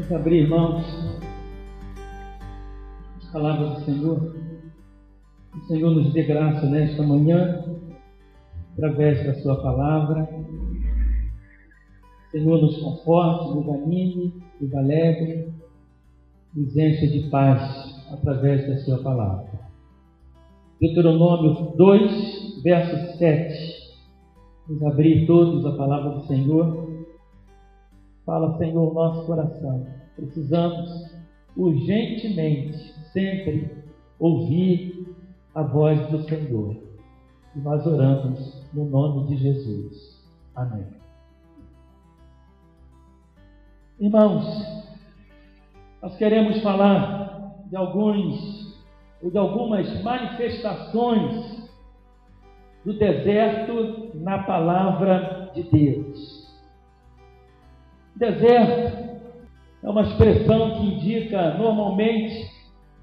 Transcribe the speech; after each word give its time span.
Vamos 0.00 0.12
abrir, 0.12 0.44
irmãos, 0.44 0.82
as 3.18 3.30
palavras 3.30 3.74
do 3.74 3.84
Senhor. 3.84 4.34
O 5.54 5.60
Senhor 5.66 5.90
nos 5.90 6.10
dê 6.14 6.22
graça 6.22 6.64
nesta 6.70 7.02
manhã, 7.02 7.62
através 8.72 9.26
da 9.26 9.34
Sua 9.42 9.60
palavra. 9.60 10.26
Senhor 12.30 12.62
nos 12.62 12.80
conforte, 12.80 13.54
nos 13.54 13.68
anime, 13.68 14.42
nos 14.58 14.74
alegre, 14.74 15.52
nos 16.54 16.74
enche 16.74 17.06
de 17.06 17.28
paz 17.28 18.02
através 18.10 18.66
da 18.68 18.78
Sua 18.78 19.02
palavra. 19.02 19.50
Deuteronômio 20.80 21.74
2, 21.76 22.62
verso 22.62 23.18
7. 23.18 23.54
Vamos 24.66 24.94
abrir 24.94 25.26
todos 25.26 25.66
a 25.66 25.76
palavra 25.76 26.12
do 26.12 26.26
Senhor. 26.26 26.89
Fala, 28.30 28.56
Senhor, 28.58 28.94
nosso 28.94 29.26
coração. 29.26 29.84
Precisamos 30.14 31.16
urgentemente, 31.56 32.78
sempre, 33.12 33.84
ouvir 34.20 35.16
a 35.52 35.64
voz 35.64 36.08
do 36.10 36.22
Senhor. 36.22 36.76
E 37.56 37.58
nós 37.58 37.84
oramos 37.84 38.64
no 38.72 38.84
nome 38.84 39.26
de 39.30 39.36
Jesus. 39.36 40.24
Amém. 40.54 40.86
Irmãos, 43.98 44.44
nós 46.00 46.16
queremos 46.16 46.62
falar 46.62 47.64
de 47.68 47.74
alguns 47.74 48.80
ou 49.20 49.28
de 49.32 49.38
algumas 49.38 50.04
manifestações 50.04 51.68
do 52.84 52.96
deserto 52.96 54.12
na 54.14 54.44
palavra 54.44 55.50
de 55.52 55.64
Deus. 55.64 56.39
Deserto 58.20 58.98
é 59.82 59.88
uma 59.88 60.02
expressão 60.02 60.72
que 60.72 60.86
indica 60.88 61.54
normalmente 61.54 62.50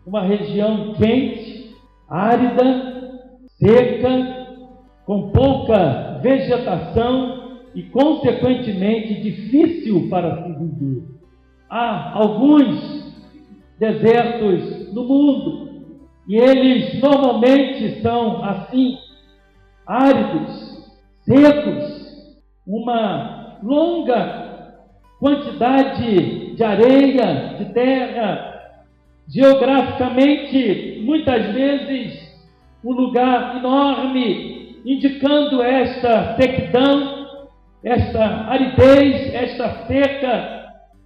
uma 0.05 0.21
região 0.21 0.93
quente, 0.93 1.75
árida, 2.07 3.17
seca, 3.47 4.45
com 5.07 5.31
pouca 5.31 6.19
vegetação 6.21 7.61
e, 7.73 7.81
consequentemente, 7.81 9.19
difícil 9.19 10.07
para 10.07 10.43
se 10.43 10.53
viver. 10.53 11.03
Há 11.67 12.13
alguns 12.13 13.11
desertos 13.79 14.93
no 14.93 15.03
mundo 15.03 15.81
e 16.27 16.35
eles 16.35 17.01
normalmente 17.01 18.03
são 18.03 18.43
assim, 18.45 18.99
áridos, 19.83 20.91
secos, 21.25 22.37
uma 22.67 23.57
longa 23.63 24.46
quantidade 25.19 26.55
de 26.55 26.63
areia, 26.63 27.55
de 27.57 27.65
terra, 27.73 28.61
geograficamente, 29.27 31.01
muitas 31.03 31.53
vezes, 31.53 32.27
um 32.83 32.91
lugar 32.91 33.57
enorme, 33.57 34.77
indicando 34.85 35.61
esta 35.61 36.35
sequidão, 36.35 37.27
esta 37.83 38.47
aridez, 38.49 39.33
esta 39.33 39.85
seca, 39.87 40.57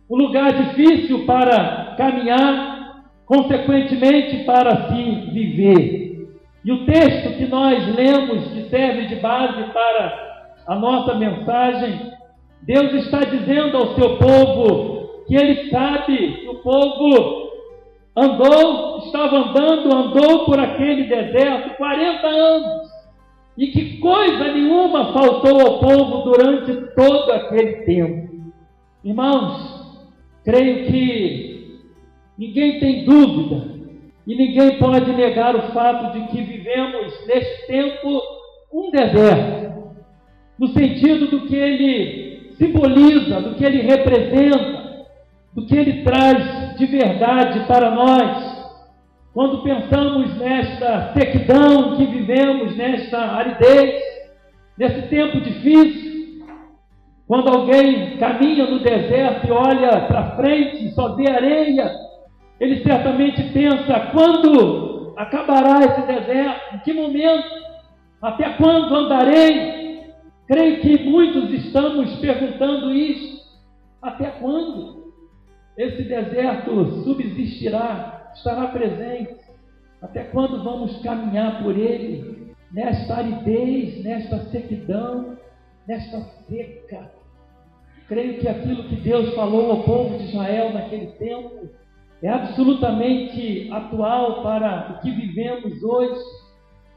um 0.10 0.18
lugar 0.18 0.52
difícil 0.54 1.26
para 1.26 1.96
caminhar, 1.98 3.06
consequentemente 3.26 4.44
para 4.44 4.90
se 4.90 5.32
viver. 5.32 6.02
E 6.64 6.72
o 6.72 6.86
texto 6.86 7.38
que 7.38 7.48
nós 7.48 7.96
lemos, 7.96 8.52
que 8.52 8.70
serve 8.70 9.08
de 9.08 9.16
base 9.16 9.64
para 9.72 10.44
a 10.68 10.76
nossa 10.76 11.16
mensagem, 11.16 12.12
Deus 12.64 12.94
está 13.06 13.20
dizendo 13.20 13.78
ao 13.78 13.96
seu 13.96 14.18
povo 14.18 15.24
que 15.28 15.36
ele 15.36 15.70
sabe 15.70 16.42
que 16.42 16.48
o 16.48 16.56
povo 16.56 17.52
andou, 18.16 19.00
estava 19.06 19.38
andando, 19.38 19.96
andou 19.96 20.46
por 20.46 20.60
aquele 20.60 21.04
deserto 21.06 21.78
40 21.78 22.28
anos. 22.28 22.92
E 23.58 23.68
que 23.68 23.98
coisa 23.98 24.52
nenhuma 24.54 25.14
faltou 25.14 25.60
ao 25.60 25.80
povo 25.80 26.32
durante 26.32 26.96
todo 26.96 27.32
aquele 27.32 27.84
tempo. 27.84 28.32
Irmãos, 29.04 30.00
creio 30.44 30.88
que 30.88 31.80
ninguém 32.38 32.80
tem 32.80 33.06
dúvida 33.06 33.72
e 34.28 34.36
ninguém 34.36 34.78
pode 34.78 35.12
negar 35.14 35.56
o 35.56 35.74
fato 35.74 36.14
de 36.14 36.28
que 36.28 36.42
vivemos 36.42 37.26
neste 37.28 37.68
tempo 37.68 38.22
um 38.72 38.90
deserto, 38.92 39.96
no 40.58 40.68
sentido 40.68 41.28
do 41.28 41.48
que 41.48 41.56
ele 41.56 42.31
simboliza, 42.62 43.42
do 43.42 43.56
que 43.56 43.66
ele 43.66 43.82
representa, 43.82 45.08
do 45.54 45.66
que 45.66 45.76
ele 45.76 46.04
traz 46.04 46.78
de 46.78 46.86
verdade 46.86 47.66
para 47.66 47.90
nós. 47.90 48.62
Quando 49.34 49.64
pensamos 49.64 50.38
nesta 50.38 51.14
sequidão 51.14 51.96
que 51.96 52.06
vivemos, 52.06 52.76
nesta 52.76 53.18
aridez, 53.18 54.00
nesse 54.78 55.08
tempo 55.08 55.42
difícil, 55.42 56.46
quando 57.28 57.50
alguém 57.50 58.18
caminha 58.18 58.70
no 58.70 58.80
deserto 58.80 59.48
e 59.48 59.52
olha 59.52 60.02
para 60.02 60.36
frente 60.36 60.86
e 60.86 60.92
só 60.92 61.16
vê 61.16 61.32
areia, 61.32 61.90
ele 62.60 62.84
certamente 62.84 63.42
pensa: 63.54 64.12
quando 64.12 65.14
acabará 65.18 65.80
esse 65.80 66.02
deserto? 66.02 66.76
Em 66.76 66.80
que 66.80 66.94
momento? 66.94 67.62
Até 68.22 68.50
quando 68.52 68.94
andarei? 68.96 69.81
Creio 70.52 70.82
que 70.82 71.04
muitos 71.06 71.50
estamos 71.54 72.14
perguntando 72.18 72.94
isso. 72.94 73.40
Até 74.02 74.32
quando 74.32 75.14
esse 75.78 76.04
deserto 76.04 77.04
subsistirá, 77.06 78.34
estará 78.36 78.68
presente? 78.68 79.40
Até 80.02 80.26
quando 80.26 80.62
vamos 80.62 81.02
caminhar 81.04 81.64
por 81.64 81.78
ele? 81.78 82.54
Nesta 82.70 83.16
aridez, 83.16 84.04
nesta 84.04 84.40
sequidão, 84.50 85.38
nesta 85.88 86.20
seca. 86.20 87.10
Creio 88.10 88.42
que 88.42 88.48
aquilo 88.50 88.90
que 88.90 88.98
Deus 88.98 89.34
falou 89.34 89.72
ao 89.72 89.84
povo 89.84 90.18
de 90.18 90.26
Israel 90.26 90.74
naquele 90.74 91.14
tempo 91.14 91.70
é 92.22 92.28
absolutamente 92.28 93.70
atual 93.72 94.44
para 94.44 94.98
o 94.98 95.02
que 95.02 95.12
vivemos 95.12 95.82
hoje 95.82 96.20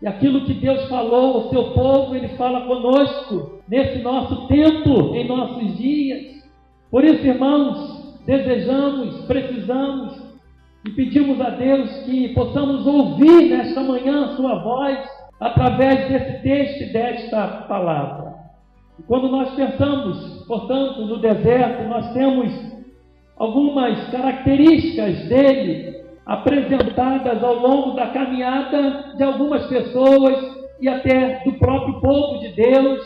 e 0.04 0.06
aquilo 0.06 0.44
que 0.44 0.53
Deus 0.53 0.87
falou 0.87 1.37
ao 1.37 1.48
seu 1.48 1.70
povo, 1.70 2.15
Ele 2.15 2.28
fala 2.37 2.66
conosco 2.66 3.62
nesse 3.66 4.03
nosso 4.03 4.47
tempo, 4.48 5.15
em 5.15 5.26
nossos 5.26 5.78
dias. 5.78 6.44
Por 6.91 7.03
isso, 7.03 7.26
irmãos, 7.26 8.20
desejamos, 8.26 9.25
precisamos 9.25 10.22
e 10.87 10.91
pedimos 10.91 11.41
a 11.41 11.48
Deus 11.48 11.91
que 12.04 12.28
possamos 12.34 12.87
ouvir 12.87 13.48
nesta 13.48 13.82
manhã 13.82 14.26
a 14.26 14.37
Sua 14.37 14.56
voz 14.56 14.98
através 15.41 16.06
desse 16.06 16.43
texto 16.43 16.82
e 16.82 16.93
desta 16.93 17.47
palavra. 17.66 18.34
E 18.98 19.03
quando 19.04 19.31
nós 19.31 19.54
pensamos, 19.54 20.44
portanto, 20.47 21.00
no 21.06 21.16
deserto, 21.16 21.88
nós 21.88 22.12
temos 22.12 22.53
algumas 23.38 24.06
características 24.10 25.26
dele 25.31 26.03
apresentadas 26.26 27.42
ao 27.42 27.54
longo 27.54 27.92
da 27.92 28.08
caminhada 28.08 29.14
de 29.16 29.22
algumas 29.22 29.66
pessoas 29.66 30.64
e 30.80 30.88
até 30.88 31.42
do 31.44 31.52
próprio 31.54 32.00
povo 32.00 32.40
de 32.40 32.48
Deus 32.48 33.00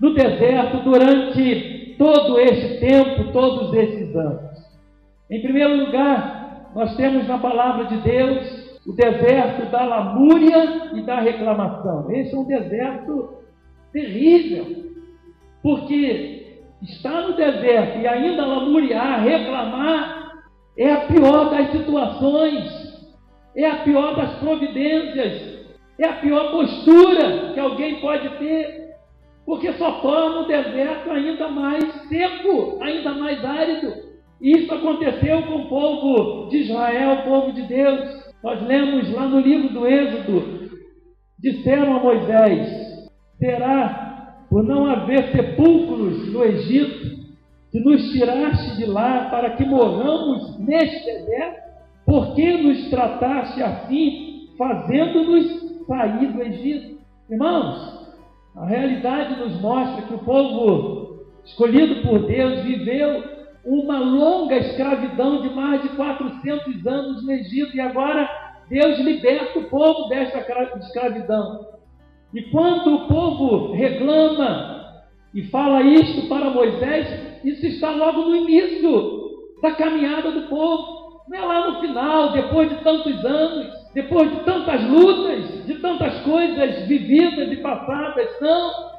no 0.00 0.14
deserto 0.14 0.78
durante 0.78 1.94
todo 1.98 2.38
este 2.40 2.80
tempo, 2.80 3.32
todos 3.32 3.74
esses 3.74 4.14
anos. 4.16 4.50
Em 5.30 5.42
primeiro 5.42 5.84
lugar, 5.84 6.70
nós 6.74 6.96
temos 6.96 7.26
na 7.28 7.38
palavra 7.38 7.84
de 7.84 7.96
Deus 7.98 8.80
o 8.86 8.92
deserto 8.92 9.70
da 9.70 9.84
lamúria 9.84 10.92
e 10.94 11.02
da 11.02 11.20
reclamação. 11.20 12.10
Esse 12.10 12.34
é 12.34 12.38
um 12.38 12.44
deserto 12.44 13.34
terrível, 13.92 14.66
porque 15.62 16.58
está 16.82 17.28
no 17.28 17.34
deserto 17.34 17.98
e 17.98 18.06
ainda 18.06 18.46
lamuriar, 18.46 19.22
reclamar, 19.22 20.19
é 20.76 20.92
a 20.92 21.00
pior 21.06 21.50
das 21.50 21.72
situações, 21.72 22.90
é 23.56 23.66
a 23.66 23.76
pior 23.76 24.14
das 24.16 24.38
providências, 24.38 25.60
é 25.98 26.06
a 26.06 26.14
pior 26.14 26.50
postura 26.50 27.52
que 27.52 27.60
alguém 27.60 28.00
pode 28.00 28.28
ter, 28.38 28.90
porque 29.44 29.72
só 29.74 30.00
torna 30.00 30.40
o 30.40 30.46
deserto 30.46 31.10
ainda 31.10 31.48
mais 31.48 31.84
seco, 32.08 32.78
ainda 32.80 33.12
mais 33.14 33.44
árido. 33.44 34.10
Isso 34.40 34.72
aconteceu 34.72 35.42
com 35.42 35.56
o 35.56 35.68
povo 35.68 36.48
de 36.48 36.58
Israel, 36.58 37.12
o 37.12 37.22
povo 37.24 37.52
de 37.52 37.62
Deus. 37.62 38.24
Nós 38.42 38.62
lemos 38.66 39.12
lá 39.12 39.26
no 39.26 39.40
livro 39.40 39.68
do 39.74 39.86
Êxodo, 39.86 40.70
disseram 41.38 41.96
a 41.96 42.00
Moisés: 42.00 43.10
será 43.38 44.46
por 44.48 44.62
não 44.62 44.86
haver 44.86 45.30
sepulcros 45.32 46.32
no 46.32 46.42
Egito 46.44 47.19
que 47.70 47.80
nos 47.80 48.10
tiraste 48.10 48.76
de 48.76 48.86
lá 48.86 49.28
para 49.30 49.50
que 49.50 49.64
morramos 49.64 50.58
neste 50.58 51.04
deserto? 51.04 51.70
Por 52.04 52.34
que 52.34 52.56
nos 52.56 52.90
trataste 52.90 53.62
assim, 53.62 54.48
fazendo-nos 54.58 55.86
sair 55.86 56.32
do 56.32 56.42
Egito? 56.42 57.00
Irmãos, 57.30 58.08
a 58.56 58.66
realidade 58.66 59.38
nos 59.38 59.60
mostra 59.60 60.02
que 60.02 60.14
o 60.14 60.18
povo 60.18 61.20
escolhido 61.44 62.02
por 62.02 62.26
Deus 62.26 62.62
viveu 62.62 63.22
uma 63.64 63.98
longa 63.98 64.56
escravidão 64.56 65.42
de 65.42 65.50
mais 65.50 65.82
de 65.82 65.90
400 65.90 66.86
anos 66.86 67.24
no 67.24 67.32
Egito 67.32 67.76
e 67.76 67.80
agora 67.80 68.28
Deus 68.68 68.98
liberta 69.00 69.58
o 69.58 69.64
povo 69.64 70.08
desta 70.08 70.38
escravidão. 70.78 71.66
E 72.32 72.42
quando 72.50 72.94
o 72.94 73.08
povo 73.08 73.72
reclama 73.72 74.79
e 75.32 75.42
fala 75.44 75.82
isto 75.82 76.28
para 76.28 76.50
Moisés, 76.50 77.44
isso 77.44 77.66
está 77.66 77.90
logo 77.90 78.22
no 78.22 78.36
início 78.36 79.30
da 79.62 79.72
caminhada 79.72 80.30
do 80.32 80.48
povo. 80.48 81.22
Não 81.28 81.38
é 81.38 81.40
lá 81.40 81.70
no 81.70 81.80
final, 81.80 82.32
depois 82.32 82.68
de 82.68 82.76
tantos 82.82 83.24
anos, 83.24 83.68
depois 83.94 84.28
de 84.30 84.40
tantas 84.40 84.82
lutas, 84.82 85.66
de 85.66 85.74
tantas 85.76 86.20
coisas 86.22 86.86
vividas 86.88 87.52
e 87.52 87.56
passadas. 87.56 88.28
Não. 88.40 88.90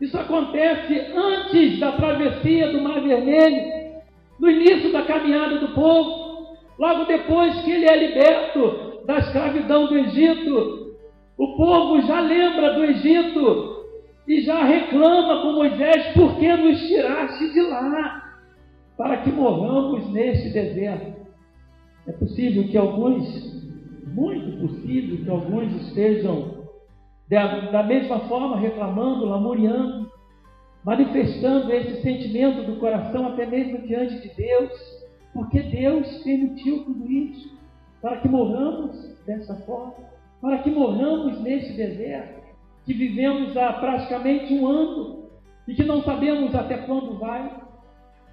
Isso 0.00 0.18
acontece 0.18 1.12
antes 1.14 1.78
da 1.78 1.92
travessia 1.92 2.72
do 2.72 2.80
Mar 2.80 3.00
Vermelho, 3.00 3.92
no 4.40 4.50
início 4.50 4.92
da 4.92 5.02
caminhada 5.02 5.58
do 5.58 5.68
povo, 5.68 6.56
logo 6.78 7.04
depois 7.04 7.60
que 7.62 7.70
ele 7.70 7.86
é 7.88 7.96
liberto 7.96 9.04
da 9.06 9.18
escravidão 9.18 9.86
do 9.86 9.96
Egito. 9.98 10.96
O 11.36 11.56
povo 11.56 12.00
já 12.02 12.20
lembra 12.20 12.74
do 12.74 12.84
Egito 12.84 13.77
e 14.28 14.42
já 14.42 14.62
reclama 14.62 15.42
com 15.42 15.52
Moisés: 15.54 16.12
por 16.12 16.38
que 16.38 16.54
nos 16.54 16.80
tiraste 16.86 17.52
de 17.52 17.62
lá? 17.62 18.38
Para 18.96 19.16
que 19.18 19.32
morramos 19.32 20.12
neste 20.12 20.50
deserto. 20.50 21.26
É 22.06 22.12
possível 22.12 22.68
que 22.68 22.76
alguns, 22.76 23.26
muito 24.06 24.60
possível 24.60 25.24
que 25.24 25.30
alguns 25.30 25.72
estejam 25.82 26.58
da 27.28 27.82
mesma 27.82 28.20
forma, 28.20 28.56
reclamando, 28.58 29.26
lamuriando, 29.26 30.10
manifestando 30.82 31.70
esse 31.72 32.00
sentimento 32.00 32.62
do 32.62 32.80
coração 32.80 33.28
até 33.28 33.44
mesmo 33.44 33.86
diante 33.86 34.18
de 34.20 34.34
Deus, 34.34 34.72
porque 35.34 35.60
Deus 35.60 36.22
permitiu 36.22 36.84
tudo 36.84 37.10
isso, 37.10 37.58
para 38.00 38.16
que 38.16 38.28
morramos 38.28 38.96
dessa 39.26 39.54
forma, 39.66 39.94
para 40.40 40.58
que 40.58 40.70
morramos 40.70 41.38
nesse 41.42 41.74
deserto, 41.74 42.37
que 42.88 42.94
vivemos 42.94 43.54
há 43.54 43.74
praticamente 43.74 44.54
um 44.54 44.66
ano 44.66 45.28
e 45.68 45.74
que 45.74 45.84
não 45.84 46.02
sabemos 46.02 46.54
até 46.54 46.78
quando 46.78 47.18
vai. 47.18 47.52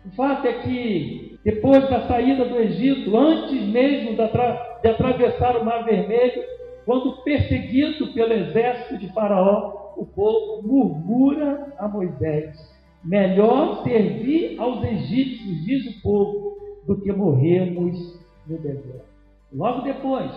O 0.06 0.16
fato 0.16 0.48
é 0.48 0.54
que, 0.62 1.38
depois 1.44 1.90
da 1.90 2.08
saída 2.08 2.46
do 2.46 2.58
Egito, 2.58 3.18
antes 3.18 3.68
mesmo 3.68 4.16
de 4.16 4.90
atravessar 4.90 5.58
o 5.58 5.66
Mar 5.66 5.84
Vermelho, 5.84 6.42
quando 6.86 7.22
perseguido 7.24 8.14
pelo 8.14 8.32
exército 8.32 8.98
de 8.98 9.12
Faraó, 9.12 9.94
o 9.98 10.06
povo 10.06 10.66
murmura 10.66 11.74
a 11.78 11.90
Moisés: 11.90 12.56
Melhor 13.04 13.84
servir 13.84 14.56
aos 14.58 14.82
egípcios, 14.86 15.66
diz 15.66 15.98
o 15.98 16.02
povo, 16.02 16.56
do 16.88 17.02
que 17.02 17.12
morrermos 17.12 18.18
no 18.48 18.58
deserto. 18.58 19.04
Logo 19.52 19.82
depois, 19.82 20.32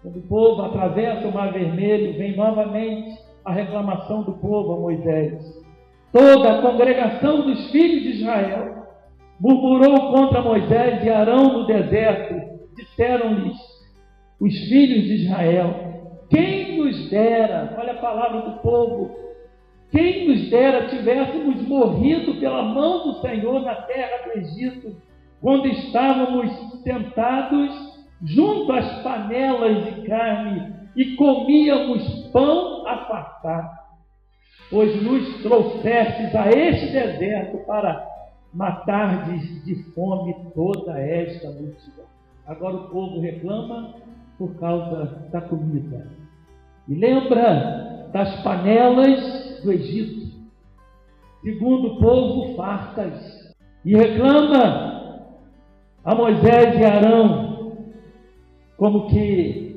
quando 0.00 0.20
o 0.20 0.22
povo 0.22 0.62
atravessa 0.62 1.28
o 1.28 1.34
Mar 1.34 1.52
Vermelho, 1.52 2.16
vem 2.16 2.34
novamente 2.34 3.25
a 3.46 3.52
reclamação 3.52 4.24
do 4.24 4.32
povo 4.32 4.72
a 4.72 4.80
Moisés. 4.80 5.40
Toda 6.12 6.58
a 6.58 6.62
congregação 6.62 7.42
dos 7.42 7.70
filhos 7.70 8.02
de 8.02 8.20
Israel 8.20 8.86
murmurou 9.40 10.12
contra 10.12 10.42
Moisés 10.42 11.04
e 11.04 11.08
Arão 11.08 11.60
no 11.60 11.66
deserto. 11.66 12.34
Disseram-lhes: 12.74 13.56
os 14.40 14.52
filhos 14.68 15.04
de 15.04 15.24
Israel. 15.24 15.86
Quem 16.28 16.78
nos 16.78 17.08
dera, 17.08 17.76
olha 17.78 17.92
a 17.92 18.00
palavra 18.00 18.40
do 18.50 18.58
povo, 18.58 19.14
quem 19.92 20.26
nos 20.26 20.50
dera 20.50 20.88
tivéssemos 20.88 21.68
morrido 21.68 22.34
pela 22.40 22.64
mão 22.64 23.06
do 23.06 23.20
Senhor 23.20 23.62
na 23.62 23.76
terra 23.76 24.24
do 24.24 24.40
Egito, 24.40 24.96
quando 25.40 25.68
estávamos 25.68 26.50
sentados 26.82 27.96
junto 28.24 28.72
às 28.72 29.02
panelas 29.02 29.84
de 29.84 30.02
carne 30.02 30.76
e 30.96 31.14
comíamos 31.14 32.30
pão 32.32 32.86
a 32.86 32.96
fartar. 33.06 33.86
Pois 34.70 35.00
nos 35.02 35.42
trouxestes 35.42 36.34
a 36.34 36.48
este 36.50 36.92
deserto 36.92 37.58
para 37.66 38.04
matar 38.52 39.26
de, 39.26 39.60
de 39.60 39.82
fome 39.92 40.34
toda 40.54 40.98
esta 40.98 41.50
multidão. 41.50 42.06
Agora 42.46 42.76
o 42.76 42.88
povo 42.88 43.20
reclama 43.20 43.94
por 44.38 44.54
causa 44.56 45.28
da 45.30 45.40
comida. 45.42 46.10
E 46.88 46.94
lembra 46.94 48.08
das 48.12 48.42
panelas 48.42 49.60
do 49.62 49.72
Egito, 49.72 50.34
segundo 51.42 51.88
o 51.88 52.00
povo 52.00 52.56
fartas, 52.56 53.54
e 53.84 53.94
reclama 53.94 55.20
a 56.04 56.14
Moisés 56.14 56.80
e 56.80 56.84
Arão 56.84 57.76
como 58.76 59.08
que 59.08 59.75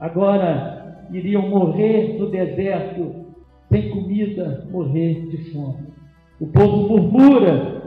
agora 0.00 1.06
iriam 1.12 1.48
morrer 1.48 2.16
no 2.18 2.30
deserto 2.30 3.26
sem 3.70 3.90
comida, 3.90 4.66
morrer 4.70 5.28
de 5.28 5.52
fome. 5.52 5.88
O 6.40 6.46
povo 6.46 6.88
murmura 6.88 7.80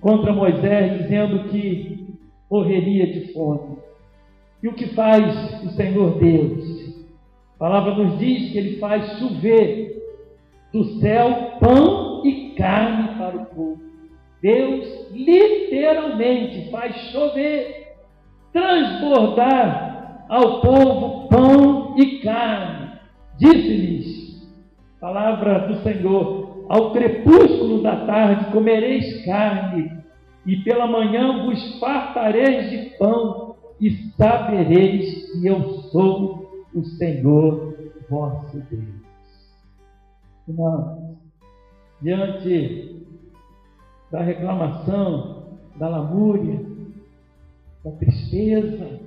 contra 0.00 0.32
Moisés, 0.32 1.02
dizendo 1.02 1.48
que 1.48 2.14
morreria 2.50 3.06
de 3.06 3.32
fome. 3.32 3.78
E 4.62 4.68
o 4.68 4.74
que 4.74 4.88
faz 4.94 5.62
o 5.64 5.70
Senhor 5.70 6.18
Deus? 6.18 7.06
A 7.54 7.58
palavra 7.58 7.94
nos 7.94 8.18
diz 8.18 8.50
que 8.50 8.58
ele 8.58 8.76
faz 8.78 9.18
chover 9.18 10.02
do 10.72 10.84
céu 11.00 11.52
pão 11.60 12.22
e 12.26 12.50
carne 12.56 13.16
para 13.16 13.36
o 13.36 13.46
povo. 13.46 13.80
Deus 14.42 15.10
literalmente 15.12 16.70
faz 16.70 16.94
chover, 17.12 17.94
transbordar 18.52 19.93
ao 20.28 20.60
povo 20.60 21.28
pão 21.28 21.96
e 21.98 22.20
carne. 22.20 22.92
Disse-lhes, 23.38 24.48
palavra 25.00 25.66
do 25.66 25.82
Senhor, 25.82 26.66
ao 26.68 26.92
crepúsculo 26.92 27.82
da 27.82 28.06
tarde 28.06 28.50
comereis 28.52 29.24
carne, 29.24 30.02
e 30.46 30.56
pela 30.56 30.86
manhã 30.86 31.44
vos 31.44 31.78
fartareis 31.78 32.70
de 32.70 32.96
pão, 32.96 33.56
e 33.80 33.90
sabereis 34.16 35.32
que 35.32 35.46
eu 35.46 35.62
sou 35.90 36.66
o 36.74 36.84
Senhor 36.84 37.74
vosso 38.08 38.58
Deus. 38.70 38.84
Irmãos, 40.46 41.16
diante 42.00 43.04
da 44.10 44.22
reclamação, 44.22 45.58
da 45.76 45.88
lamúria, 45.88 46.64
da 47.84 47.90
tristeza, 47.92 49.00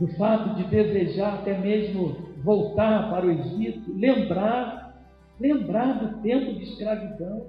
do 0.00 0.08
fato 0.16 0.54
de 0.54 0.64
desejar 0.64 1.34
até 1.34 1.58
mesmo 1.58 2.16
voltar 2.42 3.10
para 3.10 3.26
o 3.26 3.30
Egito, 3.30 3.92
lembrar, 3.94 4.96
lembrar 5.38 5.92
do 5.92 6.22
tempo 6.22 6.54
de 6.54 6.64
escravidão, 6.64 7.48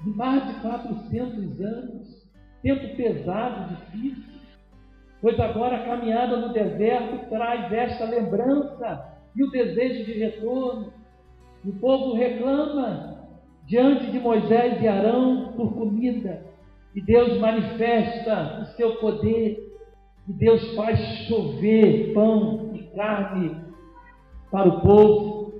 de 0.00 0.10
mais 0.10 0.46
de 0.46 0.60
400 0.60 1.60
anos, 1.60 2.30
tempo 2.62 2.96
pesado, 2.96 3.74
difícil, 3.74 4.40
pois 5.20 5.40
agora 5.40 5.78
a 5.78 5.84
caminhada 5.84 6.36
no 6.36 6.52
deserto 6.52 7.28
traz 7.28 7.72
esta 7.72 8.04
lembrança 8.04 9.16
e 9.34 9.42
o 9.42 9.50
desejo 9.50 10.04
de 10.04 10.12
retorno. 10.12 10.92
O 11.64 11.72
povo 11.72 12.14
reclama 12.14 13.26
diante 13.66 14.12
de 14.12 14.20
Moisés 14.20 14.80
e 14.80 14.86
Arão 14.86 15.52
por 15.56 15.74
comida, 15.74 16.44
e 16.94 17.00
Deus 17.00 17.38
manifesta 17.38 18.60
o 18.62 18.76
seu 18.76 18.96
poder, 18.96 19.65
e 20.28 20.32
Deus 20.32 20.74
faz 20.74 20.98
chover 21.26 22.12
pão 22.12 22.70
e 22.74 22.82
carne 22.94 23.56
para 24.50 24.68
o 24.68 24.80
povo. 24.80 25.52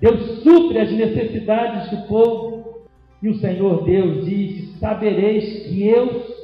Deus 0.00 0.42
supre 0.42 0.78
as 0.78 0.90
necessidades 0.90 1.90
do 1.90 2.06
povo, 2.08 2.84
e 3.22 3.28
o 3.28 3.38
Senhor 3.38 3.84
Deus 3.84 4.24
diz: 4.26 4.78
Sabereis 4.78 5.66
que 5.66 5.86
eu 5.86 6.34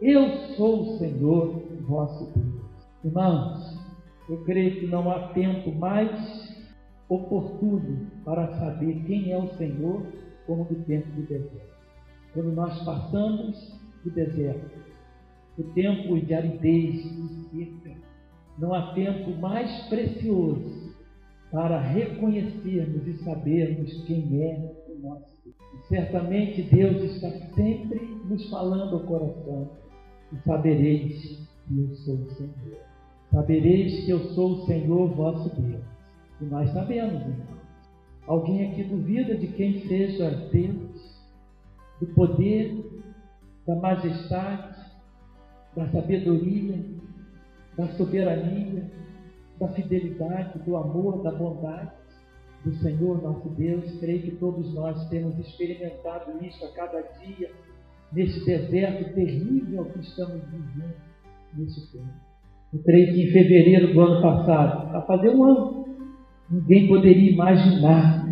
eu 0.00 0.28
sou 0.56 0.82
o 0.82 0.98
Senhor 0.98 1.60
vosso 1.80 2.32
Deus. 2.32 2.62
Irmãos, 3.04 3.76
eu 4.28 4.44
creio 4.44 4.78
que 4.78 4.86
não 4.86 5.10
há 5.10 5.28
tempo 5.30 5.72
mais 5.72 6.56
oportuno 7.08 8.06
para 8.24 8.46
saber 8.58 9.02
quem 9.06 9.32
é 9.32 9.38
o 9.38 9.48
Senhor 9.56 10.06
como 10.46 10.64
do 10.66 10.76
tempo 10.84 11.08
do 11.10 11.22
deserto. 11.22 11.78
Quando 12.32 12.52
nós 12.52 12.80
passamos 12.84 13.80
do 14.04 14.10
deserto, 14.10 14.70
o 15.58 15.64
tempo 15.74 16.20
de 16.20 16.32
aridez 16.32 17.04
e 17.04 17.50
seca, 17.50 17.98
não 18.58 18.72
há 18.72 18.92
tempo 18.94 19.30
mais 19.40 19.88
precioso 19.88 20.94
para 21.50 21.80
reconhecermos 21.80 23.06
e 23.06 23.14
sabermos 23.24 24.04
quem 24.04 24.42
é 24.42 24.72
o 24.88 25.00
nosso 25.00 25.26
Deus. 25.44 25.56
E 25.74 25.88
certamente 25.88 26.62
Deus 26.62 27.02
está 27.02 27.30
sempre 27.54 28.00
nos 28.24 28.48
falando 28.50 28.94
ao 28.94 29.00
coração 29.04 29.70
e 30.32 30.36
sabereis 30.44 31.48
que 31.66 31.78
eu 31.78 31.94
sou 31.96 32.14
o 32.16 32.30
Senhor. 32.30 32.78
Sabereis 33.32 34.04
que 34.04 34.10
eu 34.10 34.20
sou 34.34 34.52
o 34.52 34.66
Senhor 34.66 35.08
vosso 35.14 35.60
Deus. 35.60 35.84
E 36.40 36.44
nós 36.44 36.70
sabemos, 36.72 37.20
irmão. 37.20 37.58
Alguém 38.26 38.70
aqui 38.70 38.84
duvida 38.84 39.36
de 39.36 39.46
quem 39.48 39.80
seja 39.86 40.30
Deus, 40.52 41.18
do 41.98 42.06
poder 42.08 42.84
da 43.66 43.74
majestade, 43.76 44.77
da 45.78 45.86
sabedoria, 45.90 46.76
da 47.76 47.86
soberania, 47.90 48.90
da 49.60 49.68
fidelidade, 49.68 50.58
do 50.66 50.76
amor, 50.76 51.22
da 51.22 51.30
bondade 51.30 51.92
do 52.64 52.74
Senhor 52.78 53.22
nosso 53.22 53.48
Deus. 53.50 53.98
Creio 54.00 54.22
que 54.22 54.32
todos 54.32 54.74
nós 54.74 55.08
temos 55.08 55.38
experimentado 55.38 56.44
isso 56.44 56.64
a 56.64 56.72
cada 56.72 57.00
dia, 57.20 57.52
nesse 58.12 58.44
deserto 58.44 59.14
terrível 59.14 59.84
que 59.84 60.00
estamos 60.00 60.42
vivendo 60.50 60.96
nesse 61.56 61.92
tempo. 61.92 62.08
Eu 62.72 62.82
creio 62.82 63.14
que 63.14 63.22
em 63.22 63.32
fevereiro 63.32 63.94
do 63.94 64.00
ano 64.00 64.20
passado, 64.20 64.96
a 64.96 65.02
fazer 65.02 65.30
um 65.30 65.44
ano, 65.44 65.96
ninguém 66.50 66.88
poderia 66.88 67.30
imaginar 67.30 68.26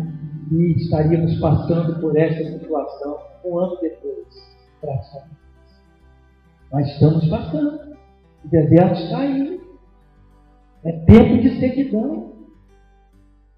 que 0.49 0.81
estaríamos 0.81 1.39
passando 1.39 1.99
por 2.01 2.17
essa 2.17 2.59
situação 2.59 3.19
um 3.45 3.57
ano 3.57 3.77
depois, 3.81 4.27
praticamente. 4.81 5.46
Mas 6.71 6.87
estamos 6.93 7.27
passando. 7.27 7.95
O 8.43 8.47
deserto 8.47 9.01
está 9.01 9.19
aí. 9.19 9.59
É 10.83 10.91
tempo 10.91 11.41
de 11.41 11.59
sequidão. 11.59 12.33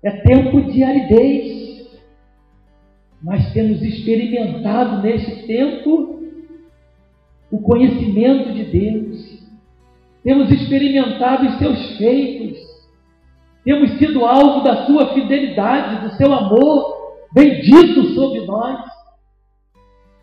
É 0.03 0.11
tempo 0.11 0.61
de 0.61 0.83
aridez. 0.83 1.99
Mas 3.21 3.51
temos 3.51 3.81
experimentado 3.81 5.01
nesse 5.01 5.45
tempo 5.45 6.19
o 7.51 7.59
conhecimento 7.59 8.53
de 8.53 8.63
Deus. 8.65 9.39
Temos 10.23 10.51
experimentado 10.51 11.47
os 11.47 11.57
seus 11.57 11.97
feitos. 11.97 12.57
Temos 13.63 13.97
sido 13.97 14.25
alvo 14.25 14.63
da 14.63 14.85
sua 14.85 15.13
fidelidade, 15.13 16.07
do 16.07 16.15
seu 16.15 16.33
amor 16.33 16.99
bendito 17.33 18.13
sobre 18.13 18.41
nós. 18.45 18.98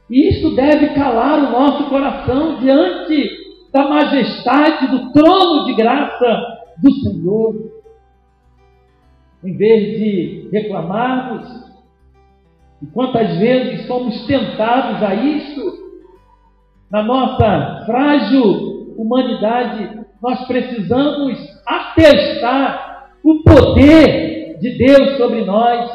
E 0.09 0.29
isso 0.29 0.55
deve 0.55 0.95
calar 0.95 1.39
o 1.39 1.51
nosso 1.51 1.89
coração 1.89 2.59
diante 2.59 3.47
da 3.73 3.89
majestade 3.89 4.87
do 4.89 5.13
trono 5.13 5.67
de 5.67 5.75
graça 5.75 6.43
do 6.79 6.93
Senhor. 6.93 7.73
Em 9.45 9.57
vez 9.57 9.99
de 9.99 10.49
reclamarmos, 10.53 11.67
e 12.83 12.87
quantas 12.87 13.37
vezes 13.39 13.87
somos 13.87 14.27
tentados 14.27 15.03
a 15.03 15.15
isso, 15.15 15.87
na 16.91 17.03
nossa 17.03 17.85
frágil 17.85 18.95
humanidade, 18.97 20.05
nós 20.23 20.47
precisamos 20.47 21.39
atestar 21.67 23.09
o 23.25 23.43
poder 23.43 24.59
de 24.61 24.79
Deus 24.79 25.17
sobre 25.17 25.45
nós. 25.45 25.91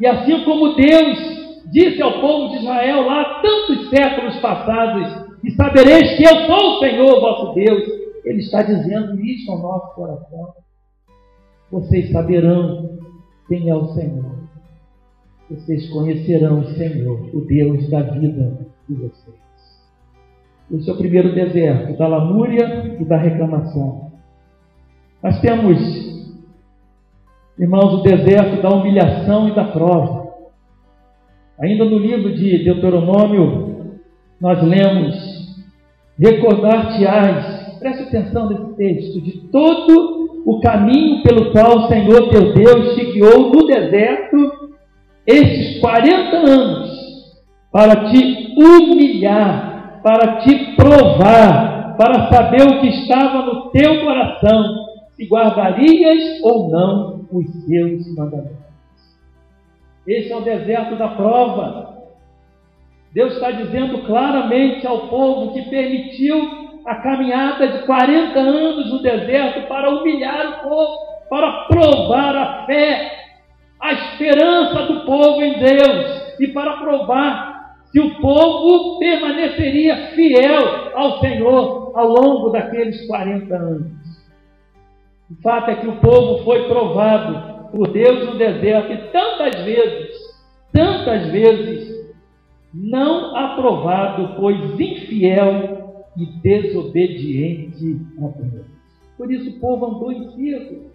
E 0.00 0.06
assim 0.06 0.44
como 0.44 0.74
Deus 0.74 1.39
disse 1.70 2.02
ao 2.02 2.20
povo 2.20 2.50
de 2.50 2.62
Israel 2.62 3.06
lá 3.06 3.40
tantos 3.42 3.90
séculos 3.90 4.36
passados, 4.40 5.30
e 5.42 5.50
sabereis 5.52 6.16
que 6.16 6.24
eu 6.24 6.46
sou 6.46 6.76
o 6.76 6.78
Senhor 6.80 7.20
vosso 7.20 7.54
Deus, 7.54 7.82
Ele 8.24 8.40
está 8.40 8.62
dizendo 8.62 9.18
isso 9.20 9.50
ao 9.50 9.58
nosso 9.58 9.94
coração. 9.94 10.54
Vocês 11.70 12.10
saberão 12.10 12.98
quem 13.48 13.68
é 13.68 13.74
o 13.74 13.86
Senhor. 13.88 14.40
Vocês 15.48 15.88
conhecerão 15.90 16.60
o 16.60 16.74
Senhor, 16.74 17.30
o 17.34 17.40
Deus 17.40 17.88
da 17.90 18.02
vida 18.02 18.66
de 18.88 18.94
vocês. 18.94 19.40
Esse 20.70 20.88
é 20.88 20.92
o 20.92 20.96
primeiro 20.96 21.34
deserto, 21.34 21.98
da 21.98 22.06
lamúria 22.06 22.96
e 23.00 23.04
da 23.04 23.16
reclamação. 23.16 24.12
Nós 25.22 25.40
temos, 25.40 25.78
irmãos, 27.58 27.94
o 27.94 28.02
deserto 28.02 28.62
da 28.62 28.70
humilhação 28.70 29.48
e 29.48 29.54
da 29.54 29.64
prova. 29.64 30.19
Ainda 31.60 31.84
no 31.84 31.98
livro 31.98 32.34
de 32.34 32.64
Deuteronômio, 32.64 33.92
nós 34.40 34.62
lemos: 34.62 35.14
Recordar-te-ás, 36.18 37.78
preste 37.78 38.02
atenção 38.04 38.48
nesse 38.48 38.76
texto, 38.76 39.20
de 39.20 39.32
todo 39.50 40.42
o 40.46 40.58
caminho 40.60 41.22
pelo 41.22 41.52
qual 41.52 41.80
o 41.80 41.88
Senhor 41.88 42.30
teu 42.30 42.54
Deus 42.54 42.94
te 42.94 43.12
guiou 43.12 43.50
no 43.50 43.66
deserto 43.66 44.70
esses 45.26 45.80
40 45.80 46.36
anos, 46.36 46.90
para 47.70 48.10
te 48.10 48.54
humilhar, 48.56 50.00
para 50.02 50.38
te 50.38 50.74
provar, 50.76 51.94
para 51.98 52.30
saber 52.30 52.62
o 52.62 52.80
que 52.80 52.88
estava 52.88 53.44
no 53.44 53.70
teu 53.70 54.00
coração, 54.00 54.86
se 55.14 55.26
guardarias 55.26 56.42
ou 56.42 56.70
não 56.70 57.26
os 57.30 57.46
seus 57.66 58.16
mandamentos. 58.16 58.69
Esse 60.06 60.32
é 60.32 60.36
o 60.36 60.40
deserto 60.40 60.96
da 60.96 61.08
prova. 61.08 61.90
Deus 63.12 63.34
está 63.34 63.50
dizendo 63.50 64.06
claramente 64.06 64.86
ao 64.86 65.08
povo 65.08 65.52
que 65.52 65.62
permitiu 65.62 66.60
a 66.86 66.96
caminhada 66.96 67.68
de 67.68 67.86
40 67.86 68.38
anos 68.38 68.90
no 68.90 69.02
deserto 69.02 69.68
para 69.68 69.90
humilhar 69.90 70.48
o 70.48 70.68
povo, 70.68 70.98
para 71.28 71.64
provar 71.64 72.36
a 72.36 72.66
fé, 72.66 73.12
a 73.80 73.92
esperança 73.92 74.82
do 74.86 75.04
povo 75.04 75.42
em 75.42 75.58
Deus 75.58 76.38
e 76.38 76.48
para 76.48 76.76
provar 76.78 77.50
se 77.86 78.00
o 78.00 78.20
povo 78.20 78.98
permaneceria 78.98 80.12
fiel 80.14 80.92
ao 80.94 81.18
Senhor 81.20 81.92
ao 81.94 82.08
longo 82.08 82.50
daqueles 82.50 83.06
40 83.06 83.54
anos. 83.54 83.92
O 85.30 85.42
fato 85.42 85.70
é 85.70 85.76
que 85.76 85.88
o 85.88 85.96
povo 85.96 86.44
foi 86.44 86.68
provado 86.68 87.59
por 87.70 87.92
Deus 87.92 88.26
no 88.26 88.38
deserto 88.38 88.92
e 88.92 89.12
tantas 89.12 89.64
vezes, 89.64 90.16
tantas 90.72 91.30
vezes, 91.30 92.10
não 92.72 93.36
aprovado, 93.36 94.34
pois 94.36 94.78
infiel 94.78 96.04
e 96.16 96.26
desobediente 96.42 98.00
a 98.18 98.28
Deus. 98.28 98.66
Por 99.16 99.32
isso 99.32 99.50
o 99.50 99.60
povo 99.60 99.86
andou 99.86 100.12
em 100.12 100.30
círculos. 100.32 100.90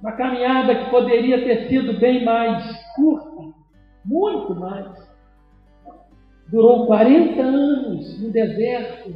Uma 0.00 0.12
caminhada 0.12 0.74
que 0.74 0.90
poderia 0.90 1.44
ter 1.44 1.68
sido 1.68 1.98
bem 1.98 2.24
mais 2.24 2.64
curta, 2.94 3.52
muito 4.04 4.54
mais. 4.54 5.10
Durou 6.48 6.86
40 6.86 7.40
anos 7.42 8.20
no 8.20 8.30
deserto. 8.30 9.14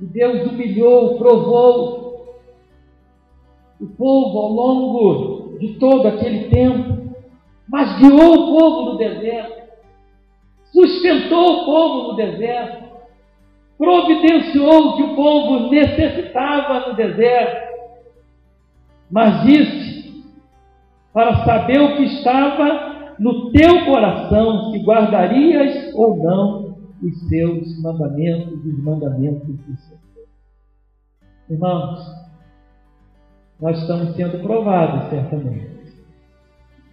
E 0.00 0.04
Deus 0.04 0.50
humilhou, 0.50 1.16
provou 1.16 2.05
o 3.80 3.86
povo 3.86 4.38
ao 4.38 4.52
longo 4.52 5.58
de 5.58 5.74
todo 5.78 6.08
aquele 6.08 6.48
tempo, 6.48 7.14
mas 7.68 7.98
guiou 7.98 8.34
o 8.34 8.58
povo 8.58 8.92
no 8.92 8.98
deserto 8.98 9.56
sustentou 10.76 11.62
o 11.62 11.64
povo 11.64 12.08
no 12.08 12.16
deserto, 12.16 12.84
providenciou 13.78 14.88
o 14.88 14.96
que 14.96 15.02
o 15.02 15.16
povo 15.16 15.70
necessitava 15.70 16.88
no 16.88 16.96
deserto, 16.96 17.74
mas 19.10 19.42
disse 19.44 20.22
para 21.14 21.44
saber 21.44 21.80
o 21.80 21.96
que 21.96 22.04
estava 22.04 23.14
no 23.18 23.50
teu 23.50 23.86
coração, 23.86 24.70
se 24.70 24.78
guardarias 24.80 25.94
ou 25.94 26.16
não 26.18 26.76
os 27.02 27.28
seus 27.28 27.82
mandamentos, 27.82 28.64
os 28.64 28.82
mandamentos 28.82 29.46
do 29.46 29.76
Senhor. 29.76 30.00
Irmãos, 31.48 32.00
nós 33.60 33.80
estamos 33.80 34.14
sendo 34.14 34.42
provados 34.42 35.08
certamente. 35.10 35.76